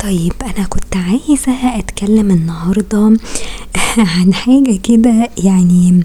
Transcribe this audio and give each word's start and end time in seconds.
طيب 0.00 0.32
أنا 0.42 0.66
كنت 0.66 0.96
عايزة 0.96 1.78
أتكلم 1.78 2.30
النهاردة 2.30 2.98
عن 4.16 4.34
حاجة 4.34 4.78
كده 4.82 5.30
يعني 5.44 6.02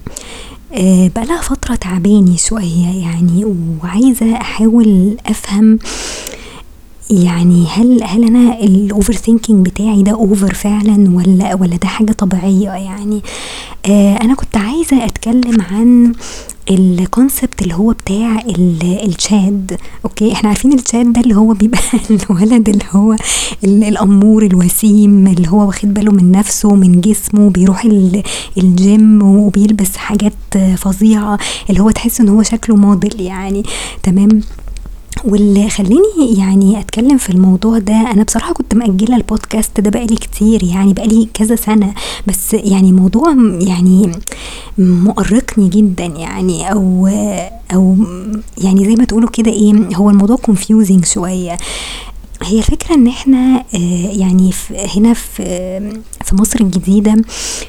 آه، 0.72 1.08
بقالها 1.16 1.40
فترة 1.40 1.74
تعباني 1.74 2.36
شوية 2.38 2.86
يعني 3.02 3.44
وعايزة 3.82 4.36
أحاول 4.36 5.16
أفهم 5.26 5.78
يعني 7.10 7.66
هل 7.66 8.02
هل 8.02 8.24
أنا 8.24 8.58
ال 8.60 9.12
overthinking 9.12 9.66
بتاعي 9.66 10.02
ده 10.02 10.12
over 10.12 10.54
فعلا 10.54 11.10
ولا 11.16 11.54
ولا 11.54 11.76
ده 11.76 11.88
حاجة 11.88 12.12
طبيعية 12.12 12.70
يعني؟ 12.70 13.22
آه 13.86 14.16
أنا 14.22 14.34
كنت 14.34 14.56
عايزة 14.56 15.04
أتكلم 15.04 15.60
عن 15.60 16.12
ال 16.70 16.82
concept 16.82 17.62
اللي 17.62 17.74
هو 17.74 17.92
بتاع 17.92 18.42
ال 19.04 19.16
Chad. 19.16 19.76
Okay 20.04 20.32
إحنا 20.32 20.48
عارفين 20.48 20.72
ال 20.72 20.80
Chad 20.80 21.12
ده 21.12 21.20
اللي 21.20 21.36
هو 21.36 21.52
بيبقى 21.52 21.80
الولد 22.10 22.68
اللي 22.68 22.84
هو 22.90 23.16
الأمور 23.64 24.42
الوسيم 24.42 25.26
اللي 25.26 25.48
هو 25.48 25.66
واخد 25.66 25.94
باله 25.94 26.12
من 26.12 26.32
نفسه 26.32 26.74
من 26.74 27.00
جسمه 27.00 27.50
بيروح 27.50 27.86
الجيم 28.58 29.22
وبيلبس 29.22 29.96
حاجات 29.96 30.32
فظيعة 30.76 31.38
اللي 31.70 31.80
هو 31.80 31.90
تحس 31.90 32.20
إن 32.20 32.28
هو 32.28 32.42
شكله 32.42 32.76
موديل 32.76 33.20
يعني. 33.20 33.62
تمام؟ 34.02 34.40
واللي 35.24 35.70
خلّاني 35.70 36.38
يعني 36.38 36.80
أتكلّم 36.80 37.16
في 37.18 37.30
الموضوع 37.30 37.78
ده 37.78 37.94
أنا 37.94 38.22
بصراحة 38.22 38.52
كنت 38.52 38.74
مأجّلة 38.74 39.16
البودكاست 39.16 39.80
ده 39.80 39.90
بقى 39.90 40.06
لي 40.06 40.16
كتير 40.16 40.64
يعني 40.64 40.92
بقى 40.92 41.06
لي 41.06 41.28
كذا 41.34 41.56
سَنة، 41.56 41.94
بس 42.26 42.54
يعني 42.54 42.92
موضوع 42.92 43.30
يعني 43.60 44.12
مؤرّقني 44.78 45.68
جدًا 45.68 46.04
يعني 46.04 46.72
أو 46.72 47.08
أو 47.74 47.96
يعني 48.58 48.84
زي 48.84 48.94
ما 48.94 49.04
تقولوا 49.04 49.28
كده 49.30 49.50
إيه، 49.50 49.72
هو 49.96 50.10
الموضوع 50.10 50.36
confusing 50.36 51.04
شوية. 51.06 51.56
هي 52.42 52.58
الفكرة 52.58 52.94
إن 52.94 53.06
إحنا 53.06 53.64
آه، 53.74 54.10
يعني 54.10 54.50
هنا 54.96 55.14
في 55.14 55.44
في 56.24 56.36
مصر 56.36 56.60
الجديدة 56.60 57.16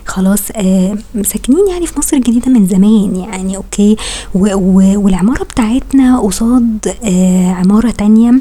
خلاص 0.05 0.41
آه، 0.55 0.97
ساكنين 1.23 1.67
يعني 1.69 1.87
في 1.87 1.99
مصر 1.99 2.17
الجديدة 2.17 2.51
من 2.51 2.67
زمان 2.67 3.15
يعني 3.15 3.57
أوكي؟ 3.57 3.95
والعمارة 4.33 5.43
بتاعتنا 5.43 6.19
قصاد 6.19 6.95
آه، 7.03 7.51
عمارة 7.51 7.91
تانية 7.91 8.31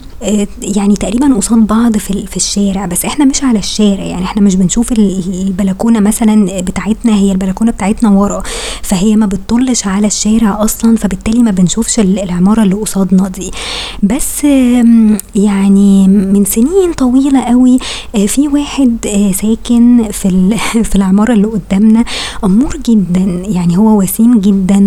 يعني 0.62 0.94
تقريبا 0.94 1.34
قصاد 1.34 1.58
بعض 1.66 1.96
في 1.96 2.26
في 2.26 2.36
الشارع 2.36 2.86
بس 2.86 3.04
إحنا 3.04 3.24
مش 3.24 3.44
على 3.44 3.58
الشارع 3.58 4.04
يعني 4.04 4.24
إحنا 4.24 4.42
مش 4.42 4.54
بنشوف 4.54 4.92
البلكونة 4.92 6.00
مثلا 6.00 6.60
بتاعتنا 6.60 7.14
هي 7.14 7.32
البلكونة 7.32 7.72
بتاعتنا 7.72 8.10
ورا 8.10 8.42
فهي 8.82 9.16
ما 9.16 9.26
بتطلش 9.26 9.86
على 9.86 10.06
الشارع 10.06 10.64
أصلا 10.64 10.96
فبالتالي 10.96 11.42
ما 11.42 11.50
بنشوفش 11.50 12.00
العمارة 12.00 12.62
اللي 12.62 12.74
قصادنا 12.74 13.28
دي. 13.28 13.50
بس 14.02 14.44
يعني 15.34 16.13
من 16.14 16.44
سنين 16.44 16.92
طويلة 16.92 17.40
قوي 17.40 17.78
آه، 18.14 18.26
في 18.26 18.48
واحد 18.48 18.96
آه، 19.06 19.32
ساكن 19.32 20.08
في 20.10 20.56
في 20.88 20.96
العمارة 20.96 21.32
اللي 21.32 21.46
قدامنا 21.46 22.04
أمور 22.44 22.76
جدا 22.86 23.42
يعني 23.48 23.78
هو 23.78 23.98
وسيم 24.02 24.40
جدا 24.40 24.84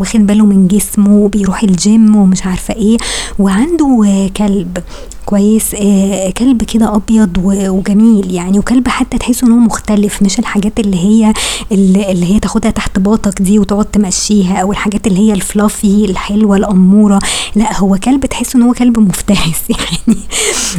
واخد 0.00 0.26
باله 0.26 0.46
من 0.46 0.68
جسمه 0.68 1.16
وبيروح 1.16 1.62
الجيم 1.62 2.16
ومش 2.16 2.46
عارفة 2.46 2.74
إيه 2.74 2.96
وعنده 3.38 4.30
كلب. 4.36 4.78
كويس 5.26 5.74
آه 5.74 6.30
كلب 6.30 6.62
كده 6.62 6.96
أبيض 6.96 7.38
وجميل 7.44 8.34
يعني 8.34 8.58
وكلب 8.58 8.88
حتى 8.88 9.18
تحس 9.18 9.44
إن 9.44 9.52
هو 9.52 9.58
مختلف 9.58 10.22
مش 10.22 10.38
الحاجات 10.38 10.80
اللي 10.80 10.96
هي 10.96 11.32
اللي 11.72 12.34
هي 12.34 12.40
تاخدها 12.40 12.70
تحت 12.70 12.98
باطك 12.98 13.42
دي 13.42 13.58
وتقعد 13.58 13.84
تمشيها 13.84 14.56
أو 14.56 14.72
الحاجات 14.72 15.06
اللي 15.06 15.18
هي 15.18 15.32
الفلافي 15.32 16.04
الحلوة 16.04 16.56
الأمورة. 16.56 17.18
لا 17.56 17.78
هو 17.78 17.98
كلب 18.04 18.26
تحس 18.26 18.56
إن 18.56 18.62
هو 18.62 18.72
كلب 18.72 18.98
مفترس 18.98 19.62
يعني. 19.70 20.20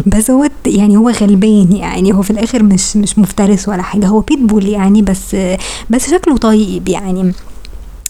بس 0.06 0.32
هو 0.32 0.50
يعني 0.66 0.98
هو 0.98 1.10
غلبان 1.10 1.72
يعني 1.72 2.14
هو 2.14 2.22
في 2.22 2.32
الآخر 2.32 2.64
مش 2.64 2.98
مش 2.98 3.20
مفترس 3.20 3.70
ولا 3.70 3.82
حاجة 3.82 4.08
هو 4.08 4.20
بيتبول 4.20 4.66
يعني 4.68 5.02
بس 5.02 5.36
بس 5.90 6.10
شكله 6.10 6.38
طيب 6.38 6.90
يعني. 6.90 7.34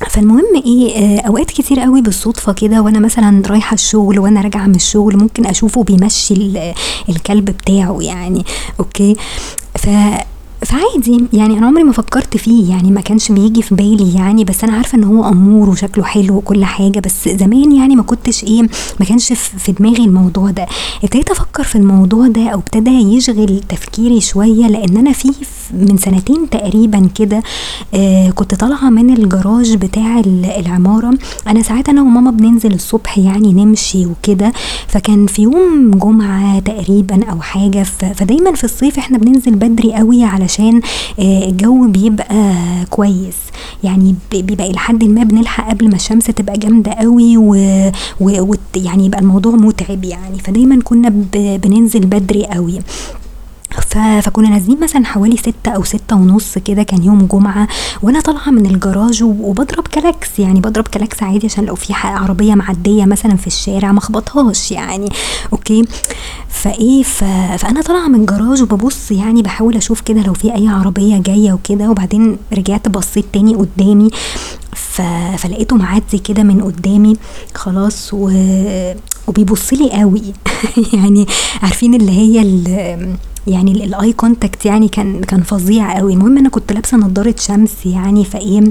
فالمهم 0.09 0.61
إيه 0.65 0.95
آه، 0.97 1.21
أوقات 1.21 1.51
كتير 1.51 1.79
قوي 1.79 2.01
بالصدفة 2.01 2.53
كده 2.53 2.81
وأنا 2.81 2.99
مثلا 2.99 3.43
رايحة 3.47 3.73
الشغل 3.73 4.19
وأنا 4.19 4.41
راجعة 4.41 4.65
من 4.67 4.75
الشغل 4.75 5.17
ممكن 5.17 5.45
أشوفه 5.45 5.83
بيمشي 5.83 6.33
الكلب 7.09 7.45
بتاعه 7.45 7.97
يعني 8.01 8.45
أوكي؟ 8.79 9.15
ف 9.75 9.87
فعادي 10.65 11.25
يعني 11.33 11.57
أنا 11.57 11.67
عمري 11.67 11.83
ما 11.83 11.91
فكرت 11.91 12.37
فيه 12.37 12.69
يعني 12.69 12.91
ما 12.91 13.01
كانش 13.01 13.31
بيجي 13.31 13.61
في 13.61 13.75
بالي 13.75 14.13
يعني 14.15 14.43
بس 14.43 14.63
أنا 14.63 14.73
عارفة 14.73 14.97
إن 14.97 15.03
هو 15.03 15.29
أمور 15.29 15.69
وشكله 15.69 16.03
حلو 16.03 16.35
وكل 16.37 16.65
حاجة 16.65 16.99
بس 16.99 17.29
زمان 17.29 17.71
يعني 17.71 17.95
ما 17.95 18.03
كنتش 18.03 18.43
إيه 18.43 18.61
ما 18.99 19.05
كانش 19.09 19.33
في 19.33 19.71
دماغي 19.71 20.05
الموضوع 20.05 20.49
ده. 20.51 20.65
ابتديت 21.03 21.29
أفكر 21.31 21.63
في 21.63 21.75
الموضوع 21.77 22.27
ده 22.27 22.47
أو 22.49 22.59
ابتدى 22.59 22.89
يشغل 22.91 23.61
تفكيري 23.69 24.21
شوية 24.21 24.67
لأن 24.67 24.97
أنا 24.97 25.11
في 25.11 25.31
من 25.73 25.97
سنتين 25.97 26.49
تقريبا 26.49 27.09
كده 27.15 27.43
آه 27.93 28.29
كنت 28.29 28.55
طالعة 28.55 28.89
من 28.89 29.09
الجراج 29.17 29.75
بتاع 29.75 30.19
العمارة. 30.59 31.13
أنا 31.47 31.61
ساعات 31.61 31.89
أنا 31.89 32.01
وماما 32.01 32.31
بننزل 32.31 32.73
الصبح 32.73 33.17
يعني 33.17 33.53
نمشي 33.53 34.05
وكده 34.05 34.53
فكان 34.87 35.27
في 35.27 35.41
يوم 35.41 35.91
جمعة 35.91 36.59
تقريبا 36.59 37.25
أو 37.31 37.41
حاجة 37.41 37.83
فدايما 37.83 38.51
في 38.51 38.63
الصيف 38.63 38.97
إحنا 38.97 39.17
بننزل 39.17 39.55
بدري 39.55 39.93
قوي 39.93 40.23
علشان 40.23 40.54
علشان 40.59 40.81
آه، 41.19 41.49
الجو 41.49 41.87
بيبقى 41.87 42.45
كويس. 42.89 43.35
يعني 43.83 44.15
بيبقى 44.31 44.69
إلى 44.69 44.77
حد 44.77 45.03
ما 45.03 45.23
بنلحق 45.23 45.69
قبل 45.69 45.89
ما 45.89 45.95
الشمس 45.95 46.25
تبقى 46.25 46.57
جامدة 46.57 46.91
قوي 46.91 47.37
ويعني 47.37 49.05
يبقى 49.05 49.19
الموضوع 49.19 49.55
متعب 49.55 50.03
يعني. 50.03 50.39
فدايما 50.39 50.79
كنا 50.83 51.09
بننزل 51.57 51.99
بدري 52.05 52.45
قوي. 52.45 52.79
فكنا 54.21 54.49
نازلين 54.49 54.79
مثلا 54.79 55.05
حوالي 55.05 55.37
ستة 55.37 55.71
أو 55.75 55.83
ستة 55.83 56.15
ونص 56.15 56.57
كده 56.57 56.83
كان 56.83 57.03
يوم 57.03 57.25
جمعة 57.25 57.67
وأنا 58.01 58.21
طالعة 58.21 58.49
من 58.49 58.65
الجراج 58.65 59.23
وبضرب 59.23 59.87
كلاكس 59.87 60.39
يعني 60.39 60.59
بضرب 60.59 60.87
كلاكس 60.87 61.23
عادي 61.23 61.45
عشان 61.47 61.65
لو 61.65 61.75
في 61.75 61.93
عربية 61.93 62.55
معدية 62.55 63.05
مثلا 63.05 63.35
في 63.35 63.47
الشارع 63.47 63.91
ما 63.91 63.99
أخبطهاش 63.99 64.71
يعني 64.71 65.09
Okay 65.53 65.85
فإيه 66.49 67.03
فأنا 67.03 67.81
طالعة 67.81 68.07
من 68.07 68.19
الجراج 68.21 68.61
وببص 68.61 69.11
يعني 69.11 69.41
بحاول 69.41 69.75
أشوف 69.75 70.01
كده 70.01 70.21
لو 70.21 70.33
في 70.33 70.55
أي 70.55 70.67
عربية 70.67 71.17
جاية 71.17 71.53
وكده 71.53 71.89
وبعدين 71.89 72.37
رجعت 72.53 72.87
بصيت 72.87 73.25
تاني 73.33 73.55
قدامي. 73.55 74.09
فلقيته 75.37 75.75
معدي 75.75 76.17
كده 76.17 76.43
من 76.43 76.61
قدامي 76.61 77.17
خلاص 77.55 78.09
و... 78.13 78.31
وبيبص 79.27 79.73
لي 79.73 79.91
قوي 79.91 80.21
يعني 80.93 81.25
عارفين 81.63 81.93
اللي 81.93 82.11
هي 82.11 82.41
اللي 82.41 83.15
يعني 83.47 83.71
ال 83.71 84.13
eye 84.13 84.29
contact 84.29 84.65
يعني 84.65 84.87
كان 84.87 85.21
كان 85.21 85.41
فظيع 85.43 85.97
قوي. 85.97 86.13
المهم 86.13 86.37
أنا 86.37 86.49
كنت 86.49 86.71
لابسة 86.71 86.97
نضارة 86.97 87.35
شمس 87.39 87.85
يعني 87.85 88.25
فإيه 88.25 88.63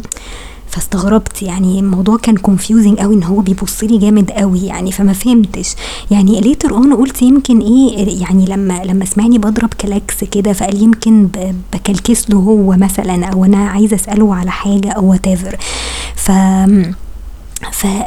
فاستغربت 0.69 1.43
يعني. 1.43 1.81
الموضوع 1.81 2.17
كان 2.17 2.37
confusing 2.37 2.99
قوي 2.99 3.15
إن 3.15 3.23
هو 3.23 3.41
بيبص 3.41 3.85
لي 3.85 3.99
جامد 3.99 4.31
قوي 4.31 4.61
يعني 4.67 4.93
فما 4.93 5.13
فهمتش. 5.13 5.75
يعني 6.11 6.41
later 6.41 6.71
on 6.71 6.95
قلت 6.95 7.23
يمكن 7.23 7.61
إيه 7.61 8.21
يعني 8.23 8.45
لما 8.47 8.85
لما 8.85 9.05
سمعني 9.05 9.39
بضرب 9.39 9.75
كلاكس 9.75 10.25
كده 10.25 10.53
فقال 10.53 10.83
يمكن 10.83 11.29
بكلكس 11.73 12.31
له 12.31 12.37
هو 12.39 12.73
مثلا 12.77 13.27
أو 13.27 13.45
أنا 13.45 13.69
عايزة 13.69 13.95
أسأله 13.97 14.35
على 14.35 14.51
حاجة 14.51 14.89
أو 14.91 15.11
what 15.11 15.29
ف 16.17 16.31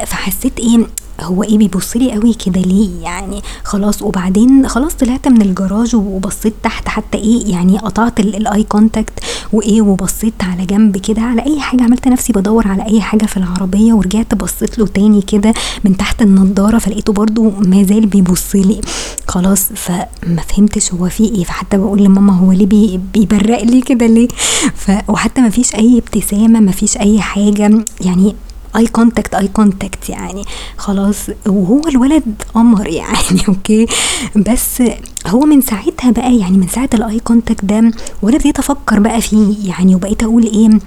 فحسيت 0.06 0.58
إيه 0.60 0.86
هو 1.20 1.42
إيه 1.42 1.58
بيبص 1.58 1.96
لي 1.96 2.12
قوي 2.12 2.34
كده 2.34 2.60
ليه؟ 2.60 2.90
يعني 3.02 3.42
خلاص 3.64 4.02
وبعدين 4.02 4.68
خلاص 4.68 4.94
طلعت 4.94 5.28
من 5.28 5.42
الجراج 5.42 5.96
وبصيت 5.96 6.54
تحت 6.62 6.88
حتى 6.88 7.18
إيه 7.18 7.46
يعني 7.52 7.78
قطعت 7.78 8.20
ال 8.20 8.62
eye 8.62 8.77
contact 8.77 9.12
وإيه 9.52 9.82
وبصيت 9.82 10.34
على 10.42 10.66
جنب 10.66 10.96
كده 10.96 11.22
على 11.22 11.42
أي 11.46 11.60
حاجة. 11.60 11.82
عملت 11.82 12.08
نفسي 12.08 12.32
بدور 12.32 12.68
على 12.68 12.86
أي 12.86 13.00
حاجة 13.00 13.26
في 13.26 13.36
العربية 13.36 13.92
ورجعت 13.92 14.34
بصيت 14.34 14.78
له 14.78 14.86
تاني 14.86 15.22
كده 15.22 15.54
من 15.84 15.96
تحت 15.96 16.22
النضارة 16.22 16.78
فلقيته 16.78 17.12
برضو 17.12 17.50
ما 17.50 17.82
زال 17.82 18.06
بيبص 18.06 18.54
لي 18.56 18.80
خلاص 19.28 19.62
فما 19.74 20.42
فهمتش 20.48 20.92
هو 20.94 21.08
في 21.08 21.24
إيه. 21.24 21.44
فحتى 21.44 21.76
بقول 21.76 22.02
لماما 22.04 22.32
هو 22.32 22.52
ليه 22.52 22.66
بي 22.66 23.00
بيبرق 23.14 23.62
لي 23.64 23.80
كده 23.80 24.06
ليه؟ 24.06 24.28
ف 24.74 24.90
وحتى 25.08 25.40
ما 25.40 25.50
فيش 25.50 25.74
أي 25.74 25.98
ابتسامة 25.98 26.60
ما 26.60 26.72
فيش 26.72 26.96
أي 26.96 27.20
حاجة. 27.20 27.84
يعني 28.00 28.34
eye 28.78 28.86
contact 28.86 29.34
eye 29.34 29.48
contact 29.48 30.08
يعني. 30.08 30.44
خلاص 30.76 31.16
وهو 31.46 31.88
الولد 31.88 32.42
قمر 32.54 32.86
يعني 33.02 33.42
okay؟ 33.48 33.86
بس 34.36 34.82
هو 35.26 35.40
من 35.40 35.60
ساعتها 35.60 36.10
بقى 36.10 36.36
يعني 36.36 36.56
من 36.58 36.68
ساعة 36.68 36.90
ال 36.94 37.18
eye 37.20 37.33
contact 37.33 37.64
ده 37.64 37.92
وأنا 38.22 38.36
ابتديت 38.36 38.58
أفكر 38.58 38.98
بقى 39.00 39.20
فيه 39.20 39.68
يعني 39.68 39.94
وبقيت 39.94 40.22
أقول 40.22 40.42
إيه 40.42 40.78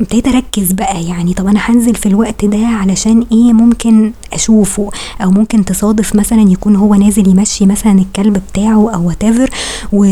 ابتديت 0.00 0.28
أركز 0.28 0.72
بقى 0.72 1.04
يعني 1.04 1.34
طب 1.34 1.46
أنا 1.46 1.60
هنزل 1.62 1.94
في 1.94 2.06
الوقت 2.06 2.44
ده 2.44 2.66
علشان 2.66 3.26
إيه 3.32 3.52
ممكن 3.52 4.12
أشوفه؟ 4.32 4.90
أو 5.20 5.30
ممكن 5.30 5.64
تصادف 5.64 6.16
مثلا 6.16 6.40
يكون 6.40 6.76
هو 6.76 6.94
نازل 6.94 7.28
يمشي 7.28 7.66
مثلا 7.66 7.92
الكلب 7.92 8.42
بتاعه 8.52 8.90
أو 8.94 9.08
وات 9.08 9.50
و 9.92 10.06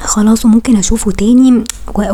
خلاص 0.00 0.44
وممكن 0.44 0.76
أشوفه 0.76 1.10
تاني. 1.10 1.64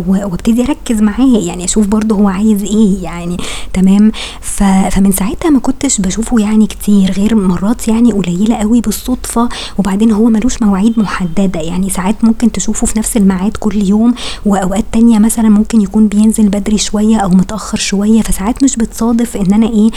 وابتدي 0.06 0.62
اركز 0.62 1.02
معاه 1.02 1.38
يعني 1.38 1.64
أشوف 1.64 1.86
برضه 1.86 2.16
هو 2.16 2.28
عايز 2.28 2.62
إيه 2.62 3.02
يعني 3.02 3.36
تمام؟ 3.72 4.12
فمن 4.40 5.12
ساعتها 5.12 5.50
ما 5.50 5.58
كنتش 5.58 6.00
بشوفه 6.00 6.40
يعني 6.40 6.66
كتير 6.66 7.12
غير 7.12 7.34
مرات 7.34 7.88
يعني 7.88 8.12
قليلة 8.12 8.54
قوي 8.56 8.80
بالصدفة 8.80 9.48
وبعدين 9.78 10.12
هو 10.12 10.24
ملوش 10.24 10.62
مواعيد 10.62 10.98
محددة 10.98 11.60
يعني 11.60 11.90
ساعات 11.90 12.24
ممكن 12.24 12.52
تشوفه 12.52 12.86
في 12.86 12.98
نفس 12.98 13.16
الميعاد 13.16 13.56
كل 13.56 13.88
يوم 13.88 14.14
وأوقات 14.46 14.84
تانية 14.92 15.18
مثلا 15.18 15.48
ممكن 15.48 15.80
يكون 15.80 16.08
بينزل 16.08 16.48
بدري 16.48 16.78
شوية 16.78 17.16
أو 17.16 17.28
متأخر 17.28 17.78
شوية 17.78 18.22
فساعات 18.22 18.64
مش 18.64 18.76
بتصادف 18.76 19.36
إن 19.36 19.52
أنا 19.52 19.66
إيه 19.68 19.90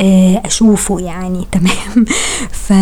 آه، 0.00 0.42
أشوفه 0.46 1.00
يعني 1.00 1.46
تمام؟ 1.52 2.04
ف 2.52 2.72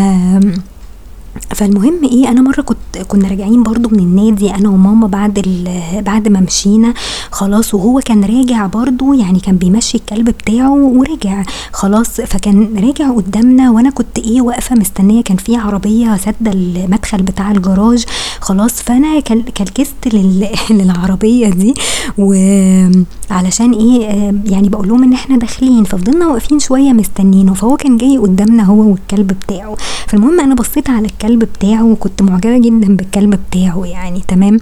فالمهم 1.54 2.04
إيه 2.04 2.28
أنا 2.28 2.40
مرة 2.42 2.60
كنت 2.60 2.98
كنا 3.08 3.28
راجعين 3.28 3.62
برضو 3.62 3.88
من 3.88 3.98
النادي 3.98 4.50
أنا 4.54 4.68
وماما 4.68 5.06
بعد 5.06 5.64
بعد 6.06 6.28
ما 6.28 6.40
مشينا 6.40 6.94
خلاص 7.30 7.74
وهو 7.74 8.00
كان 8.00 8.24
راجع 8.24 8.66
برضو 8.66 9.12
يعني 9.12 9.40
كان 9.40 9.56
بيمشي 9.56 9.98
الكلب 9.98 10.30
بتاعه 10.30 10.72
ورجع 10.74 11.42
خلاص 11.72 12.20
فكان 12.20 12.78
راجع 12.78 13.10
قدامنا 13.10 13.70
وأنا 13.70 13.90
كنت 13.90 14.18
إيه 14.18 14.40
واقفة 14.40 14.76
مستنية 14.76 15.22
كان 15.22 15.36
في 15.36 15.56
عربية 15.56 16.16
سادة 16.16 16.52
المدخل 16.52 17.22
بتاع 17.22 17.50
الجراج 17.50 18.04
خلاص 18.40 18.72
فأنا 18.72 19.20
كلكست 19.20 19.94
للعربية 20.70 21.48
دي 21.48 21.74
وعلشان 22.18 23.72
إيه 23.72 24.04
يعني 24.44 24.68
بقول 24.68 24.88
لهم 24.88 25.02
إن 25.02 25.12
إحنا 25.12 25.38
داخلين 25.38 25.84
ففضلنا 25.84 26.26
واقفين 26.26 26.58
شوية 26.58 26.92
مستنينه 26.92 27.54
فهو 27.54 27.76
كان 27.76 27.96
جاي 27.96 28.18
قدامنا 28.18 28.64
هو 28.64 28.90
والكلب 28.90 29.26
بتاعه. 29.26 29.76
فالمهم 30.06 30.40
أنا 30.40 30.54
بصيت 30.54 30.90
على 30.90 31.06
الكلب 31.06 31.23
الكلب 31.24 31.48
بتاعه 31.58 31.84
وكنت 31.84 32.22
معجبة 32.22 32.58
جدا 32.58 32.96
بالكلب 32.96 33.38
بتاعه 33.50 33.84
يعني 33.84 34.22
تمام؟ 34.28 34.60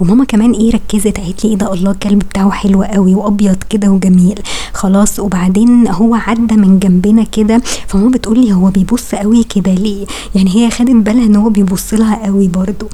وماما 0.00 0.24
كمان 0.24 0.52
إيه 0.52 0.72
ركزت 0.72 1.20
قالت 1.20 1.44
لي 1.44 1.50
إيه 1.50 1.56
ده 1.56 1.72
الله 1.72 1.90
الكلب 1.90 2.18
بتاعه 2.18 2.50
حلو 2.50 2.82
قوي 2.82 3.14
وأبيض 3.14 3.56
كده 3.70 3.88
وجميل. 3.90 4.40
خلاص 4.74 5.20
وبعدين 5.20 5.88
هو 5.88 6.14
عدى 6.14 6.54
من 6.54 6.78
جنبنا 6.78 7.24
كده 7.24 7.62
فماما 7.86 8.10
بتقول 8.10 8.38
لي 8.38 8.52
هو 8.52 8.70
بيبص 8.70 9.14
قوي 9.14 9.44
كده 9.44 9.74
ليه؟ 9.74 10.06
يعني 10.34 10.56
هي 10.56 10.70
خدت 10.70 10.90
بالها 10.90 11.26
إن 11.26 11.36
هو 11.36 11.48
بيبص 11.48 11.94
لها 11.94 12.26
قوي 12.26 12.48
برضو 12.48 12.88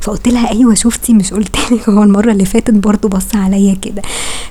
فقلت 0.00 0.28
لها 0.28 0.50
أيوه 0.50 0.74
شفتي؟ 0.74 1.14
مش 1.14 1.32
قلت 1.34 1.56
لك 1.72 1.88
هو 1.88 2.02
المرة 2.02 2.32
اللي 2.32 2.44
فاتت 2.44 2.74
برضو 2.74 3.08
بص 3.08 3.34
عليا 3.36 3.74
كده. 3.74 4.02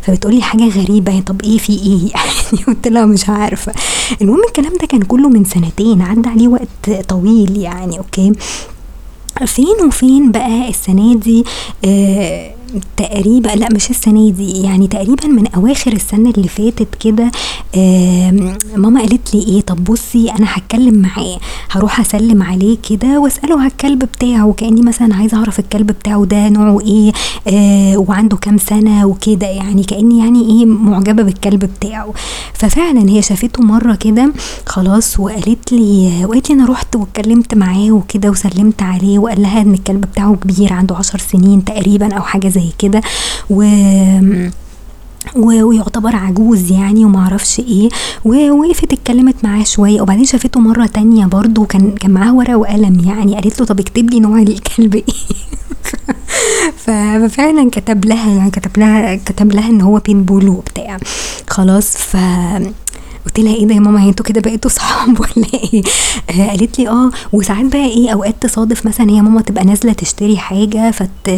فبتقول 0.01 0.35
لي 0.35 0.41
حاجة 0.41 0.67
غريبة 0.69 1.19
طب 1.19 1.41
إيه 1.41 1.57
في 1.57 1.73
إيه؟ 1.73 2.09
يعني 2.15 2.63
قلت 2.67 2.87
لها 2.87 3.05
مش 3.05 3.29
عارفة. 3.29 3.73
المهم 4.21 4.41
الكلام 4.47 4.73
ده 4.81 4.87
كان 4.87 5.01
كله 5.01 5.29
من 5.29 5.43
سنتين 5.43 6.01
عدى 6.01 6.29
عليه 6.29 6.47
وقت 6.47 7.07
طويل 7.07 7.57
يعني. 7.57 7.99
أوكي. 8.01 8.31
فين 9.45 9.75
وفين 9.87 10.31
بقى 10.31 10.69
السنة 10.69 11.15
دي؟ 11.15 11.43
آه 11.85 12.53
تقريبا 12.97 13.49
لا 13.49 13.67
مش 13.73 13.89
السنة 13.89 14.29
دي 14.31 14.61
يعني 14.61 14.87
تقريبا 14.87 15.27
من 15.27 15.47
أواخر 15.47 15.93
السنة 15.93 16.29
اللي 16.29 16.47
فاتت 16.47 16.87
كده 16.99 17.31
ماما 18.75 18.99
قالت 18.99 19.35
لي 19.35 19.41
إيه 19.47 19.61
طب 19.61 19.83
بصي 19.83 20.31
أنا 20.31 20.45
هتكلم 20.49 20.95
معاه 21.01 21.37
هروح 21.71 21.99
أسلم 21.99 22.43
عليه 22.43 22.77
كده 22.89 23.19
وأسأله 23.19 23.59
على 23.59 23.67
الكلب 23.71 23.99
بتاعه 23.99 24.53
كأني 24.57 24.81
مثلا 24.81 25.15
عايزة 25.15 25.37
أعرف 25.37 25.59
الكلب 25.59 25.87
بتاعه 25.87 26.25
ده 26.25 26.49
نوعه 26.49 26.79
إيه 26.81 27.11
آه 27.47 27.97
وعنده 27.97 28.37
كام 28.37 28.57
سنة 28.57 29.05
وكده 29.05 29.47
يعني 29.47 29.83
كأني 29.83 30.19
يعني 30.19 30.41
إيه 30.49 30.65
معجبة 30.65 31.23
بالكلب 31.23 31.65
بتاعه. 31.65 32.13
ففعلا 32.53 33.09
هي 33.09 33.21
شافته 33.21 33.63
مرة 33.63 33.95
كده 33.95 34.33
خلاص 34.65 35.19
وقالت 35.19 35.71
لي 35.71 36.25
وقالت 36.25 36.49
لي 36.49 36.55
أنا 36.55 36.65
رحت 36.65 36.95
واتكلمت 36.95 37.53
معاه 37.55 37.91
وكده 37.91 38.29
وسلمت 38.29 38.81
عليه 38.83 39.19
وقال 39.19 39.41
لها 39.41 39.61
إن 39.61 39.73
الكلب 39.73 40.01
بتاعه 40.01 40.35
كبير 40.35 40.73
عنده 40.73 40.95
عشر 40.95 41.19
سنين 41.19 41.63
تقريبا 41.65 42.13
أو 42.13 42.21
حاجة 42.21 42.47
زي 42.47 42.60
زي 42.61 42.71
كده. 42.79 43.01
و 43.49 43.63
ويعتبر 45.35 46.15
عجوز 46.15 46.71
يعني 46.71 47.05
ومعرفش 47.05 47.59
إيه. 47.59 47.89
ووقفت 48.25 48.93
اتكلمت 48.93 49.35
معاه 49.43 49.63
شوية. 49.63 50.01
وبعدين 50.01 50.25
شافته 50.25 50.59
مرة 50.59 50.85
تانية 50.85 51.25
برضو 51.25 51.65
كان 51.65 51.91
كان 51.91 52.11
معاه 52.11 52.35
ورقة 52.35 52.55
وقلم 52.57 52.99
يعني. 53.05 53.35
قالت 53.35 53.59
له 53.59 53.65
طب 53.65 53.79
اكتب 53.79 54.09
لي 54.09 54.19
نوع 54.19 54.39
الكلب 54.41 54.95
إيه. 54.95 55.03
ففعلا 56.77 57.69
كتب 57.69 58.05
لها 58.05 58.29
يعني 58.33 58.51
كتب 58.51 58.77
لها 58.79 59.15
كتب 59.15 59.51
لها 59.51 59.69
إن 59.69 59.81
هو 59.81 59.99
بين 59.99 60.23
بول 60.23 60.49
وبتاع. 60.49 60.97
خلاص 61.49 61.97
ف 61.97 62.17
قلت 63.25 63.39
لها 63.39 63.55
إيه 63.55 63.65
ده 63.67 63.75
يا 63.75 63.79
ماما 63.79 64.09
أنتوا 64.09 64.25
كده 64.25 64.41
بقيتوا 64.41 64.71
صحاب 64.71 65.19
ولا 65.21 65.47
إيه؟ 65.53 65.83
آه 66.29 66.47
قالت 66.49 66.79
لي 66.79 66.89
آه 66.89 67.11
وساعات 67.33 67.65
بقى 67.65 67.85
إيه 67.85 68.09
أوقات 68.09 68.35
تصادف 68.41 68.85
مثلا 68.85 69.09
هي 69.09 69.21
ماما 69.21 69.41
تبقى 69.41 69.63
نازلة 69.65 69.93
تشتري 69.93 70.37
حاجة 70.37 70.91
فت 70.91 71.29